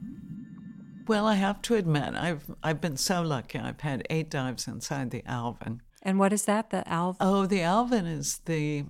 Well, 1.07 1.27
I 1.27 1.35
have 1.35 1.61
to 1.63 1.75
admit, 1.75 2.13
I've 2.15 2.43
I've 2.63 2.79
been 2.79 2.97
so 2.97 3.21
lucky. 3.21 3.59
I've 3.59 3.81
had 3.81 4.05
eight 4.09 4.29
dives 4.29 4.67
inside 4.67 5.11
the 5.11 5.23
Alvin. 5.25 5.81
And 6.01 6.17
what 6.17 6.33
is 6.33 6.45
that? 6.45 6.69
The 6.69 6.87
Alvin? 6.87 7.17
Oh, 7.19 7.45
the 7.45 7.61
Alvin 7.61 8.05
is 8.05 8.39
the 8.45 8.85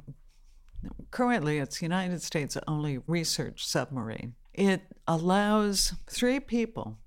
currently 1.12 1.60
it's 1.60 1.82
United 1.82 2.22
States' 2.22 2.58
only 2.68 3.00
research 3.08 3.66
submarine. 3.66 4.36
It 4.54 4.82
allows 5.08 5.94
three 6.08 6.40
people 6.40 6.98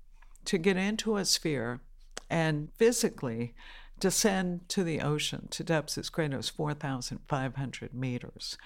to 0.45 0.57
get 0.57 0.77
into 0.77 1.17
a 1.17 1.25
sphere 1.25 1.81
and 2.29 2.69
physically 2.75 3.53
descend 3.99 4.67
to 4.69 4.83
the 4.83 5.01
ocean 5.01 5.47
to 5.51 5.63
depths 5.63 5.97
as 5.97 6.09
great 6.09 6.33
as 6.33 6.49
4,500 6.49 7.93
meters 7.93 8.57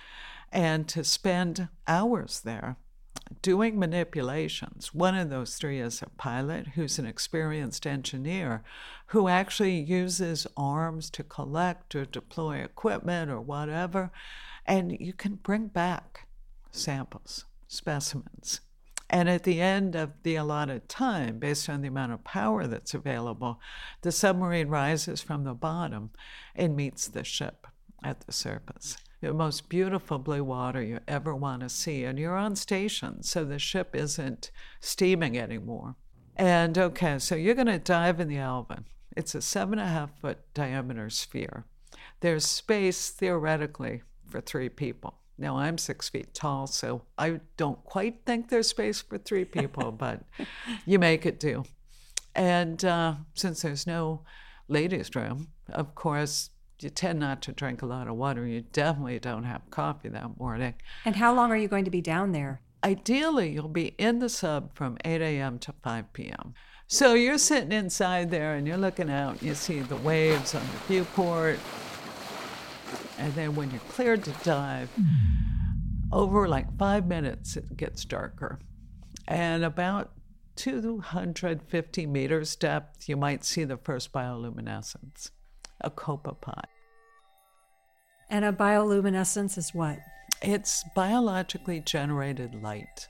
and 0.51 0.87
to 0.87 1.03
spend 1.03 1.67
hours 1.87 2.41
there 2.41 2.77
doing 3.41 3.79
manipulations. 3.79 4.93
One 4.93 5.15
of 5.15 5.29
those 5.29 5.55
three 5.55 5.79
is 5.79 6.01
a 6.01 6.09
pilot 6.09 6.69
who's 6.69 6.99
an 6.99 7.05
experienced 7.05 7.85
engineer 7.85 8.63
who 9.07 9.27
actually 9.27 9.79
uses 9.79 10.47
arms 10.57 11.09
to 11.11 11.23
collect 11.23 11.95
or 11.95 12.05
deploy 12.05 12.57
equipment 12.57 13.31
or 13.31 13.41
whatever. 13.41 14.11
And 14.65 14.97
you 14.99 15.13
can 15.13 15.35
bring 15.35 15.67
back 15.67 16.27
samples, 16.71 17.45
specimens. 17.67 18.61
And 19.09 19.27
at 19.27 19.43
the 19.43 19.59
end 19.59 19.95
of 19.95 20.11
the 20.21 20.35
allotted 20.35 20.87
time, 20.87 21.39
based 21.39 21.67
on 21.67 21.81
the 21.81 21.87
amount 21.87 22.11
of 22.11 22.23
power 22.23 22.67
that's 22.67 22.93
available, 22.93 23.59
the 24.01 24.11
submarine 24.11 24.67
rises 24.67 25.21
from 25.21 25.43
the 25.43 25.55
bottom 25.55 26.11
and 26.55 26.75
meets 26.75 27.07
the 27.07 27.23
ship 27.23 27.65
at 28.03 28.21
the 28.21 28.31
surface 28.31 28.97
the 29.21 29.33
most 29.33 29.69
beautiful 29.69 30.17
blue 30.17 30.43
water 30.43 30.81
you 30.81 30.99
ever 31.07 31.35
want 31.35 31.61
to 31.61 31.69
see. 31.69 32.03
And 32.03 32.17
you're 32.17 32.37
on 32.37 32.55
station, 32.55 33.23
so 33.23 33.43
the 33.43 33.59
ship 33.59 33.95
isn't 33.95 34.51
steaming 34.79 35.37
anymore. 35.37 35.95
And 36.35 36.77
okay, 36.77 37.19
so 37.19 37.35
you're 37.35 37.55
going 37.55 37.67
to 37.67 37.79
dive 37.79 38.19
in 38.19 38.29
the 38.29 38.37
Alvin. 38.37 38.85
It's 39.15 39.35
a 39.35 39.41
seven 39.41 39.79
and 39.79 39.87
a 39.87 39.91
half 39.91 40.17
foot 40.19 40.39
diameter 40.53 41.09
sphere. 41.09 41.65
There's 42.21 42.45
space 42.45 43.09
theoretically 43.09 44.03
for 44.25 44.39
three 44.39 44.69
people. 44.69 45.15
Now 45.37 45.57
I'm 45.57 45.77
six 45.77 46.09
feet 46.09 46.33
tall, 46.33 46.67
so 46.67 47.03
I 47.17 47.39
don't 47.57 47.83
quite 47.83 48.25
think 48.25 48.49
there's 48.49 48.67
space 48.67 49.01
for 49.01 49.17
three 49.17 49.45
people, 49.57 49.91
but 49.91 50.21
you 50.85 50.99
make 50.99 51.25
it 51.25 51.39
do. 51.39 51.63
And 52.35 52.83
uh, 52.85 53.15
since 53.33 53.61
there's 53.61 53.87
no 53.87 54.21
ladies' 54.67 55.13
room, 55.15 55.47
of 55.69 55.95
course, 55.95 56.51
you 56.81 56.89
tend 56.89 57.19
not 57.19 57.41
to 57.43 57.51
drink 57.51 57.81
a 57.81 57.85
lot 57.85 58.07
of 58.07 58.15
water. 58.15 58.45
You 58.45 58.61
definitely 58.61 59.19
don't 59.19 59.43
have 59.43 59.69
coffee 59.69 60.09
that 60.09 60.39
morning. 60.39 60.75
And 61.05 61.15
how 61.15 61.33
long 61.33 61.51
are 61.51 61.57
you 61.57 61.67
going 61.67 61.85
to 61.85 61.91
be 61.91 62.01
down 62.01 62.31
there? 62.31 62.61
Ideally, 62.83 63.51
you'll 63.51 63.67
be 63.67 63.93
in 63.97 64.19
the 64.19 64.29
sub 64.29 64.73
from 64.73 64.97
8 65.03 65.21
a.m. 65.21 65.59
to 65.59 65.73
5 65.83 66.13
p.m. 66.13 66.53
So 66.87 67.13
you're 67.13 67.37
sitting 67.37 67.73
inside 67.73 68.31
there 68.31 68.55
and 68.55 68.65
you're 68.65 68.77
looking 68.77 69.09
out, 69.09 69.33
and 69.33 69.43
you 69.43 69.55
see 69.55 69.81
the 69.81 69.97
waves 69.97 70.55
on 70.55 70.61
the 70.61 70.77
viewport. 70.87 71.59
And 73.17 73.33
then 73.33 73.55
when 73.55 73.69
you're 73.71 73.81
cleared 73.81 74.23
to 74.23 74.31
dive, 74.43 74.89
over 76.11 76.47
like 76.47 76.77
five 76.77 77.05
minutes, 77.05 77.57
it 77.57 77.75
gets 77.75 78.05
darker. 78.05 78.59
And 79.27 79.65
about 79.65 80.11
250 80.55 82.07
meters 82.07 82.55
depth, 82.55 83.09
you 83.09 83.17
might 83.17 83.43
see 83.43 83.65
the 83.65 83.77
first 83.77 84.13
bioluminescence 84.13 85.31
a 85.81 85.89
copepod. 85.89 86.65
And 88.29 88.45
a 88.45 88.51
bioluminescence 88.51 89.57
is 89.57 89.73
what? 89.73 89.99
It's 90.41 90.83
biologically 90.95 91.79
generated 91.79 92.55
light. 92.55 93.07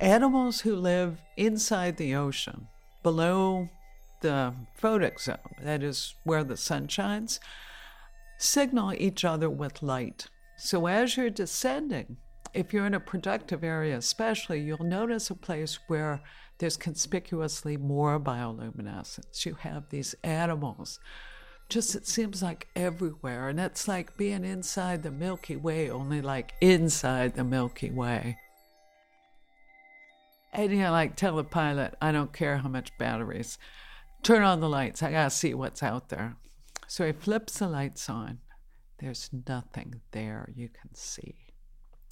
Animals 0.00 0.60
who 0.60 0.76
live 0.76 1.20
inside 1.36 1.96
the 1.96 2.14
ocean, 2.14 2.68
below 3.02 3.68
the 4.20 4.54
photic 4.80 5.20
zone, 5.20 5.36
that 5.62 5.82
is 5.82 6.14
where 6.24 6.44
the 6.44 6.56
sun 6.56 6.88
shines, 6.88 7.40
signal 8.38 8.94
each 8.94 9.24
other 9.24 9.50
with 9.50 9.82
light. 9.82 10.28
So 10.56 10.86
as 10.86 11.16
you're 11.16 11.30
descending, 11.30 12.16
if 12.54 12.72
you're 12.72 12.86
in 12.86 12.94
a 12.94 13.00
productive 13.00 13.62
area, 13.62 13.96
especially, 13.96 14.60
you'll 14.60 14.78
notice 14.84 15.30
a 15.30 15.34
place 15.34 15.78
where 15.88 16.20
there's 16.58 16.76
conspicuously 16.76 17.76
more 17.76 18.18
bioluminescence. 18.18 19.44
You 19.44 19.54
have 19.60 19.88
these 19.90 20.14
animals, 20.22 20.98
just 21.70 21.94
it 21.94 22.06
seems 22.06 22.42
like 22.42 22.68
everywhere. 22.76 23.48
And 23.48 23.58
it's 23.58 23.88
like 23.88 24.16
being 24.16 24.44
inside 24.44 25.02
the 25.02 25.10
Milky 25.10 25.56
Way, 25.56 25.90
only 25.90 26.20
like 26.20 26.54
inside 26.60 27.34
the 27.34 27.44
Milky 27.44 27.90
Way. 27.90 28.38
And 30.52 30.72
you 30.72 30.78
know, 30.78 30.90
like 30.90 31.16
tell 31.16 31.36
the 31.36 31.44
pilot, 31.44 31.94
I 32.02 32.12
don't 32.12 32.32
care 32.32 32.58
how 32.58 32.68
much 32.68 32.96
batteries. 32.98 33.56
Turn 34.22 34.42
on 34.42 34.60
the 34.60 34.68
lights. 34.68 35.02
I 35.02 35.12
gotta 35.12 35.30
see 35.30 35.54
what's 35.54 35.82
out 35.82 36.08
there. 36.08 36.36
So 36.86 37.06
he 37.06 37.12
flips 37.12 37.60
the 37.60 37.68
lights 37.68 38.10
on. 38.10 38.38
There's 38.98 39.30
nothing 39.48 40.00
there 40.10 40.50
you 40.54 40.68
can 40.68 40.94
see. 40.94 41.36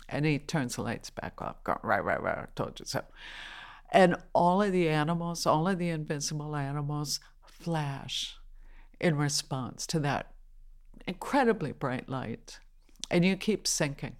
And 0.08 0.24
he 0.24 0.38
turns 0.38 0.76
the 0.76 0.82
lights 0.82 1.10
back 1.10 1.42
off, 1.42 1.56
right, 1.82 2.02
right, 2.02 2.22
right, 2.22 2.38
I 2.38 2.46
told 2.54 2.80
you 2.80 2.86
so. 2.86 3.02
And 3.90 4.16
all 4.32 4.62
of 4.62 4.72
the 4.72 4.88
animals, 4.88 5.44
all 5.44 5.68
of 5.68 5.78
the 5.78 5.90
invisible 5.90 6.56
animals 6.56 7.20
flash 7.44 8.37
in 9.00 9.16
response 9.16 9.86
to 9.88 10.00
that 10.00 10.32
incredibly 11.06 11.72
bright 11.72 12.08
light. 12.08 12.58
And 13.10 13.24
you 13.24 13.36
keep 13.36 13.66
sinking. 13.66 14.16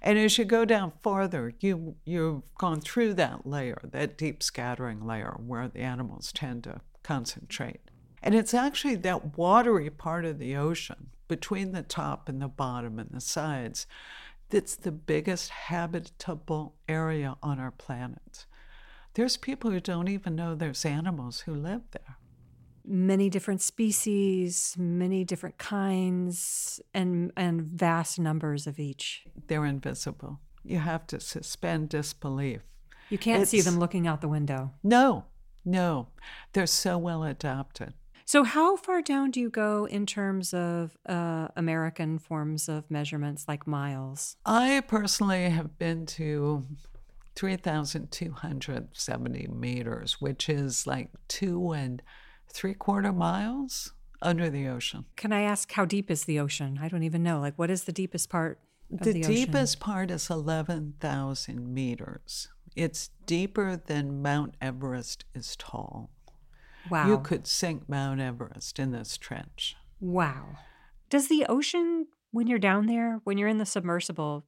And 0.00 0.16
as 0.16 0.38
you 0.38 0.44
go 0.44 0.64
down 0.64 0.92
farther, 1.02 1.52
you, 1.58 1.96
you've 2.04 2.42
gone 2.54 2.80
through 2.80 3.14
that 3.14 3.44
layer, 3.46 3.80
that 3.82 4.16
deep 4.16 4.42
scattering 4.42 5.04
layer 5.04 5.34
where 5.44 5.66
the 5.66 5.80
animals 5.80 6.32
tend 6.32 6.64
to 6.64 6.80
concentrate. 7.02 7.80
And 8.22 8.34
it's 8.34 8.54
actually 8.54 8.96
that 8.96 9.36
watery 9.36 9.90
part 9.90 10.24
of 10.24 10.38
the 10.38 10.56
ocean 10.56 11.10
between 11.26 11.72
the 11.72 11.82
top 11.82 12.28
and 12.28 12.40
the 12.40 12.48
bottom 12.48 12.98
and 12.98 13.10
the 13.10 13.20
sides 13.20 13.86
that's 14.50 14.76
the 14.76 14.92
biggest 14.92 15.50
habitable 15.50 16.74
area 16.88 17.36
on 17.42 17.58
our 17.58 17.70
planet. 17.70 18.46
There's 19.14 19.36
people 19.36 19.70
who 19.70 19.80
don't 19.80 20.08
even 20.08 20.36
know 20.36 20.54
there's 20.54 20.84
animals 20.84 21.40
who 21.40 21.54
live 21.54 21.82
there. 21.90 22.16
Many 22.90 23.28
different 23.28 23.60
species, 23.60 24.74
many 24.78 25.24
different 25.24 25.58
kinds, 25.58 26.80
and, 26.94 27.32
and 27.36 27.60
vast 27.62 28.18
numbers 28.18 28.66
of 28.66 28.78
each. 28.78 29.24
They're 29.46 29.66
invisible. 29.66 30.40
You 30.64 30.78
have 30.78 31.06
to 31.08 31.20
suspend 31.20 31.90
disbelief. 31.90 32.62
You 33.10 33.18
can't 33.18 33.42
it's, 33.42 33.50
see 33.50 33.60
them 33.60 33.78
looking 33.78 34.06
out 34.06 34.22
the 34.22 34.28
window. 34.28 34.72
No, 34.82 35.26
no. 35.64 36.08
They're 36.52 36.66
so 36.66 36.98
well 36.98 37.24
adapted. 37.24 37.94
So, 38.24 38.42
how 38.44 38.76
far 38.76 39.00
down 39.00 39.30
do 39.30 39.40
you 39.40 39.48
go 39.48 39.86
in 39.86 40.04
terms 40.04 40.52
of 40.52 40.98
uh, 41.08 41.48
American 41.56 42.18
forms 42.18 42.68
of 42.68 42.90
measurements 42.90 43.46
like 43.48 43.66
miles? 43.66 44.36
I 44.44 44.82
personally 44.86 45.48
have 45.48 45.78
been 45.78 46.04
to 46.06 46.66
3,270 47.36 49.46
meters, 49.46 50.20
which 50.20 50.50
is 50.50 50.86
like 50.86 51.08
two 51.28 51.72
and 51.72 52.02
three 52.48 52.74
quarter 52.74 53.12
miles 53.12 53.92
under 54.20 54.50
the 54.50 54.66
ocean. 54.68 55.04
Can 55.16 55.32
I 55.32 55.42
ask 55.42 55.70
how 55.72 55.84
deep 55.84 56.10
is 56.10 56.24
the 56.24 56.38
ocean? 56.40 56.78
I 56.82 56.88
don't 56.88 57.02
even 57.02 57.22
know. 57.22 57.40
Like, 57.40 57.58
what 57.58 57.70
is 57.70 57.84
the 57.84 57.92
deepest 57.92 58.28
part? 58.28 58.58
the, 58.90 59.12
the 59.12 59.20
deepest 59.20 59.80
part 59.80 60.10
is 60.10 60.30
11,000 60.30 61.74
meters. 61.74 62.48
It's 62.74 63.10
deeper 63.26 63.76
than 63.76 64.22
Mount 64.22 64.54
Everest 64.60 65.24
is 65.34 65.56
tall. 65.56 66.10
Wow. 66.90 67.08
You 67.08 67.18
could 67.18 67.46
sink 67.46 67.88
Mount 67.88 68.20
Everest 68.20 68.78
in 68.78 68.92
this 68.92 69.18
trench. 69.18 69.76
Wow. 70.00 70.58
Does 71.10 71.28
the 71.28 71.44
ocean, 71.48 72.06
when 72.30 72.46
you're 72.46 72.58
down 72.58 72.86
there, 72.86 73.20
when 73.24 73.36
you're 73.36 73.48
in 73.48 73.58
the 73.58 73.66
submersible, 73.66 74.46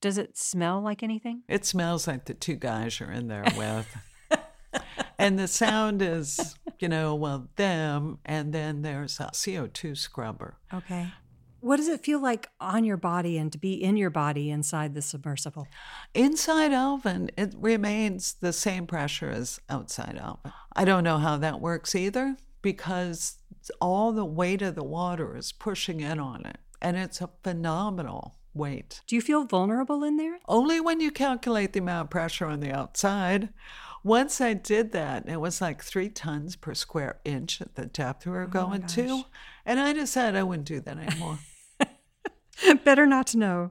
does 0.00 0.18
it 0.18 0.36
smell 0.36 0.80
like 0.80 1.02
anything? 1.02 1.42
It 1.48 1.64
smells 1.64 2.06
like 2.06 2.24
the 2.24 2.34
two 2.34 2.56
guys 2.56 2.98
you're 2.98 3.12
in 3.12 3.28
there 3.28 3.44
with. 3.56 3.86
and 5.18 5.38
the 5.38 5.46
sound 5.46 6.00
is, 6.00 6.56
you 6.80 6.88
know, 6.88 7.14
well, 7.14 7.48
them, 7.56 8.18
and 8.24 8.52
then 8.52 8.82
there's 8.82 9.20
a 9.20 9.30
CO2 9.32 9.96
scrubber. 9.96 10.56
Okay. 10.72 11.08
What 11.60 11.76
does 11.76 11.88
it 11.88 12.02
feel 12.02 12.22
like 12.22 12.48
on 12.58 12.84
your 12.84 12.96
body 12.96 13.36
and 13.36 13.52
to 13.52 13.58
be 13.58 13.74
in 13.74 13.98
your 13.98 14.08
body 14.08 14.50
inside 14.50 14.94
the 14.94 15.02
submersible? 15.02 15.68
Inside 16.14 16.72
Alvin, 16.72 17.30
it 17.36 17.54
remains 17.56 18.34
the 18.40 18.52
same 18.52 18.86
pressure 18.86 19.30
as 19.30 19.60
outside 19.68 20.16
Alvin. 20.16 20.52
I 20.74 20.86
don't 20.86 21.04
know 21.04 21.18
how 21.18 21.36
that 21.36 21.60
works 21.60 21.94
either 21.94 22.36
because 22.62 23.36
all 23.80 24.12
the 24.12 24.24
weight 24.24 24.62
of 24.62 24.74
the 24.74 24.84
water 24.84 25.36
is 25.36 25.52
pushing 25.52 26.00
in 26.00 26.18
on 26.18 26.46
it, 26.46 26.58
and 26.80 26.96
it's 26.96 27.20
a 27.20 27.28
phenomenal 27.42 28.36
weight. 28.54 29.02
Do 29.06 29.14
you 29.14 29.20
feel 29.20 29.44
vulnerable 29.44 30.02
in 30.02 30.16
there? 30.16 30.38
Only 30.48 30.80
when 30.80 31.00
you 31.00 31.10
calculate 31.10 31.72
the 31.72 31.80
amount 31.80 32.06
of 32.06 32.10
pressure 32.10 32.46
on 32.46 32.60
the 32.60 32.72
outside. 32.72 33.50
Once 34.02 34.40
I 34.40 34.54
did 34.54 34.92
that, 34.92 35.28
it 35.28 35.40
was 35.40 35.60
like 35.60 35.82
three 35.82 36.08
tons 36.08 36.56
per 36.56 36.74
square 36.74 37.20
inch 37.24 37.60
at 37.60 37.74
the 37.74 37.86
depth 37.86 38.26
we 38.26 38.32
were 38.32 38.44
oh 38.44 38.46
going 38.46 38.86
to. 38.86 39.24
And 39.66 39.78
I 39.78 39.92
decided 39.92 40.38
I 40.38 40.42
wouldn't 40.42 40.68
do 40.68 40.80
that 40.80 40.98
anymore. 40.98 41.38
Better 42.84 43.06
not 43.06 43.26
to 43.28 43.38
know. 43.38 43.70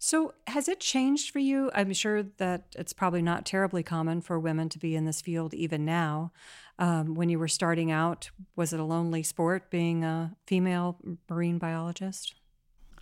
So, 0.00 0.34
has 0.46 0.68
it 0.68 0.78
changed 0.78 1.30
for 1.30 1.40
you? 1.40 1.72
I'm 1.74 1.92
sure 1.92 2.22
that 2.22 2.76
it's 2.78 2.92
probably 2.92 3.22
not 3.22 3.44
terribly 3.44 3.82
common 3.82 4.20
for 4.20 4.38
women 4.38 4.68
to 4.68 4.78
be 4.78 4.94
in 4.94 5.06
this 5.06 5.20
field 5.20 5.54
even 5.54 5.84
now. 5.84 6.32
Um, 6.78 7.14
when 7.14 7.28
you 7.28 7.38
were 7.40 7.48
starting 7.48 7.90
out, 7.90 8.30
was 8.54 8.72
it 8.72 8.78
a 8.78 8.84
lonely 8.84 9.24
sport 9.24 9.70
being 9.70 10.04
a 10.04 10.36
female 10.46 10.98
marine 11.28 11.58
biologist? 11.58 12.34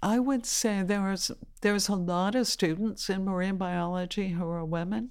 I 0.03 0.19
would 0.19 0.47
say 0.47 0.83
there 0.83 1.03
was 1.03 1.31
there's 1.61 1.89
a 1.89 1.95
lot 1.95 2.35
of 2.35 2.47
students 2.47 3.11
in 3.11 3.25
marine 3.25 3.57
biology 3.57 4.29
who 4.29 4.49
are 4.49 4.65
women, 4.65 5.11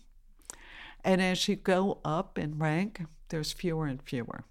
and 1.05 1.21
as 1.21 1.47
you 1.47 1.55
go 1.55 1.99
up 2.03 2.37
in 2.37 2.57
rank, 2.57 3.01
there's 3.29 3.53
fewer 3.53 3.85
and 3.85 4.01
fewer. 4.01 4.43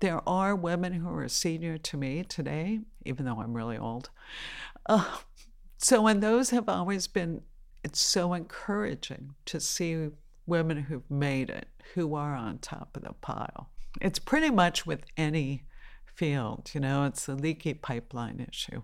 There 0.00 0.20
are 0.28 0.54
women 0.54 0.92
who 0.92 1.12
are 1.16 1.28
senior 1.28 1.78
to 1.78 1.96
me 1.96 2.22
today, 2.22 2.80
even 3.04 3.24
though 3.24 3.40
I'm 3.40 3.54
really 3.54 3.78
old. 3.78 4.10
Uh, 4.86 5.18
so, 5.78 6.06
and 6.06 6.22
those 6.22 6.50
have 6.50 6.68
always 6.68 7.06
been, 7.06 7.40
it's 7.82 8.00
so 8.00 8.34
encouraging 8.34 9.34
to 9.46 9.58
see 9.58 10.10
women 10.46 10.76
who've 10.76 11.10
made 11.10 11.48
it, 11.48 11.68
who 11.94 12.14
are 12.14 12.34
on 12.34 12.58
top 12.58 12.96
of 12.96 13.02
the 13.02 13.14
pile. 13.14 13.70
It's 14.00 14.18
pretty 14.18 14.50
much 14.50 14.84
with 14.84 15.04
any 15.16 15.64
field, 16.04 16.70
you 16.74 16.80
know, 16.80 17.04
it's 17.04 17.26
the 17.26 17.34
leaky 17.34 17.74
pipeline 17.74 18.46
issue 18.46 18.82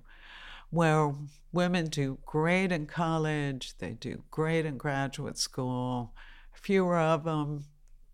where 0.70 1.14
women 1.52 1.86
do 1.86 2.18
great 2.24 2.72
in 2.72 2.86
college, 2.86 3.74
they 3.78 3.90
do 3.90 4.22
great 4.30 4.64
in 4.64 4.78
graduate 4.78 5.36
school, 5.36 6.14
fewer 6.52 6.98
of 6.98 7.24
them 7.24 7.64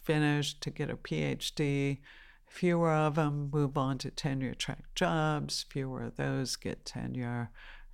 finish 0.03 0.59
to 0.61 0.71
get 0.71 0.91
a 0.91 0.97
PhD, 0.97 1.99
fewer 2.47 2.93
of 2.93 3.17
them 3.17 3.51
move 3.53 3.77
on 3.77 3.99
to 3.99 4.11
tenure 4.11 4.55
track 4.55 4.85
jobs, 4.95 5.65
fewer 5.69 6.05
of 6.05 6.17
those 6.17 6.57
get 6.57 6.85
tenure 6.85 7.51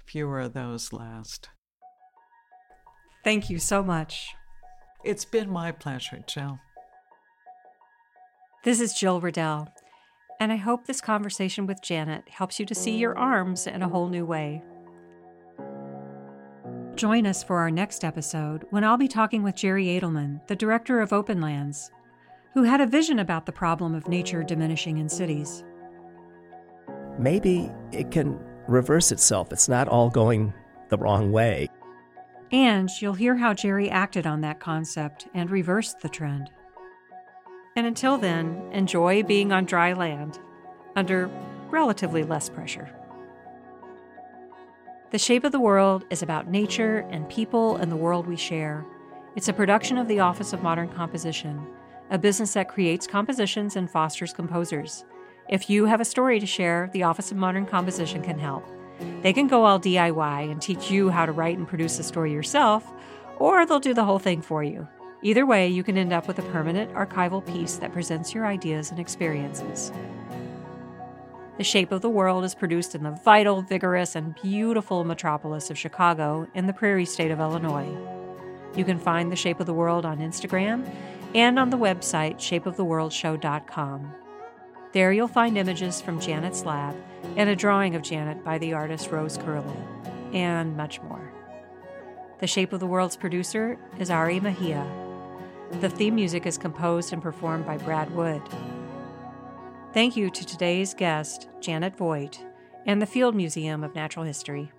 fewer 0.07 0.41
of 0.41 0.53
those 0.53 0.93
last. 0.93 1.49
Thank 3.25 3.49
you 3.51 3.59
so 3.59 3.83
much. 3.83 4.35
It's 5.05 5.25
been 5.25 5.51
my 5.51 5.73
pleasure, 5.73 6.23
Jill. 6.27 6.59
This 8.65 8.81
is 8.81 8.95
Jill 8.95 9.21
Riddell, 9.21 9.69
and 10.39 10.53
I 10.53 10.57
hope 10.57 10.87
this 10.87 11.01
conversation 11.01 11.67
with 11.67 11.83
Janet 11.83 12.29
helps 12.29 12.61
you 12.61 12.67
to 12.67 12.75
see 12.75 12.97
your 12.97 13.19
arms 13.19 13.67
in 13.67 13.83
a 13.83 13.89
whole 13.89 14.09
new 14.09 14.25
way. 14.25 14.63
Join 16.95 17.27
us 17.27 17.43
for 17.43 17.59
our 17.59 17.71
next 17.71 18.05
episode 18.05 18.67
when 18.71 18.85
I'll 18.85 18.99
be 18.99 19.09
talking 19.09 19.43
with 19.43 19.57
Jerry 19.57 19.87
Adelman, 19.87 20.47
the 20.47 20.55
director 20.55 21.01
of 21.01 21.11
Openlands, 21.11 21.91
who 22.53 22.65
had 22.65 22.83
a 22.83 22.87
vision 22.87 23.19
about 23.19 23.47
the 23.47 23.53
problem 23.53 23.95
of 23.95 24.09
nature 24.09 24.43
diminishing 24.43 24.99
in 24.99 25.09
cities. 25.09 25.65
Maybe 27.19 27.71
it 27.93 28.11
can 28.11 28.39
reverse 28.69 29.11
itself. 29.11 29.53
It's 29.53 29.71
not 29.71 29.89
all 29.89 30.11
going 30.11 30.53
the 30.91 30.99
wrong 30.99 31.33
way. 31.33 31.69
And 32.53 32.91
you'll 33.01 33.15
hear 33.15 33.37
how 33.37 33.55
Jerry 33.55 33.89
acted 33.91 34.27
on 34.27 34.43
that 34.43 34.61
concept 34.61 35.27
and 35.33 35.51
reversed 35.51 36.01
the 36.01 36.11
trend. 36.11 36.51
And 37.75 37.87
until 37.87 38.19
then, 38.19 38.69
enjoy 38.73 39.23
being 39.23 39.51
on 39.51 39.65
dry 39.65 39.95
land 39.95 40.39
under 40.95 41.31
relatively 41.71 42.23
less 42.23 42.51
pressure. 42.51 42.95
The 45.13 45.19
Shape 45.19 45.45
of 45.45 45.53
the 45.53 45.61
World 45.61 46.07
is 46.09 46.23
about 46.23 46.49
nature 46.49 47.07
and 47.11 47.29
people 47.29 47.77
and 47.77 47.93
the 47.93 47.97
world 47.97 48.27
we 48.27 48.35
share. 48.35 48.83
It's 49.37 49.49
a 49.49 49.53
production 49.53 49.99
of 49.99 50.09
the 50.09 50.21
Office 50.21 50.55
of 50.55 50.63
Modern 50.63 50.89
Composition, 50.89 51.67
a 52.09 52.17
business 52.17 52.55
that 52.55 52.71
creates 52.71 53.07
compositions 53.07 53.77
and 53.77 53.91
fosters 53.91 54.33
composers. 54.33 55.05
If 55.51 55.69
you 55.69 55.85
have 55.85 56.01
a 56.01 56.07
story 56.07 56.41
to 56.41 56.47
share, 56.47 56.89
the 56.95 57.03
Office 57.03 57.31
of 57.31 57.37
Modern 57.37 57.67
Composition 57.67 58.23
can 58.23 58.39
help. 58.39 58.67
They 59.21 59.35
can 59.35 59.49
go 59.49 59.67
all 59.67 59.79
DIY 59.79 60.51
and 60.51 60.63
teach 60.63 60.91
you 60.91 61.11
how 61.11 61.27
to 61.27 61.33
write 61.33 61.59
and 61.59 61.69
produce 61.69 61.99
a 61.99 62.05
story 62.05 62.33
yourself, 62.33 62.91
or 63.37 63.67
they'll 63.67 63.81
do 63.81 63.93
the 63.93 64.07
whole 64.07 64.19
thing 64.19 64.41
for 64.41 64.65
you. 64.65 64.89
Either 65.21 65.45
way, 65.45 65.69
you 65.69 65.85
can 65.85 65.99
end 65.99 66.15
up 66.15 66.27
with 66.27 66.39
a 66.39 66.51
permanent 66.51 66.91
archival 66.95 67.47
piece 67.47 67.77
that 67.77 67.93
presents 67.93 68.33
your 68.33 68.47
ideas 68.47 68.91
and 68.91 68.99
experiences. 68.99 69.93
The 71.63 71.69
Shape 71.69 71.93
of 71.93 72.01
the 72.01 72.11
World 72.11 72.43
is 72.43 72.57
produced 72.57 72.97
in 72.97 73.05
the 73.05 73.13
vital, 73.13 73.63
vigorous, 73.63 74.17
and 74.17 74.35
beautiful 74.35 75.05
metropolis 75.05 75.71
of 75.71 75.79
Chicago 75.79 76.49
in 76.55 76.67
the 76.67 76.73
prairie 76.73 77.05
state 77.05 77.31
of 77.31 77.39
Illinois. 77.39 77.87
You 78.75 78.85
can 78.85 78.99
find 78.99 79.31
The 79.31 79.37
Shape 79.37 79.61
of 79.61 79.67
the 79.67 79.73
World 79.73 80.05
on 80.05 80.19
Instagram 80.19 80.93
and 81.37 81.61
on 81.61 81.71
the 81.71 81.79
website 81.79 82.39
shapeoftheworldshow.com. 82.39 84.13
There 84.91 85.13
you'll 85.13 85.29
find 85.29 85.57
images 85.57 86.01
from 86.01 86.19
Janet's 86.19 86.65
lab 86.65 86.97
and 87.37 87.49
a 87.49 87.55
drawing 87.55 87.95
of 87.95 88.03
Janet 88.03 88.43
by 88.43 88.59
the 88.59 88.73
artist 88.73 89.13
Rose 89.13 89.39
Curley, 89.39 89.79
and 90.33 90.77
much 90.77 91.01
more. 91.03 91.33
The 92.41 92.49
Shape 92.49 92.73
of 92.73 92.81
the 92.81 92.89
World's 92.89 93.17
producer 93.17 93.79
is 94.01 94.11
Ari 94.11 94.41
Mejia. 94.41 94.85
The 95.81 95.91
theme 95.91 96.17
music 96.17 96.45
is 96.45 96.59
composed 96.59 97.13
and 97.13 97.23
performed 97.23 97.67
by 97.67 97.79
Brad 97.79 98.13
Wood. 98.17 98.43
Thank 99.93 100.17
you 100.17 100.31
to 100.31 100.47
today's 100.47 100.95
guest, 100.95 101.49
Janet 101.61 101.99
Voight, 101.99 102.43
and 102.87 103.01
the 103.01 103.07
Field 103.07 103.35
Museum 103.35 103.85
of 103.85 103.95
Natural 103.95 104.25
History. 104.25 104.73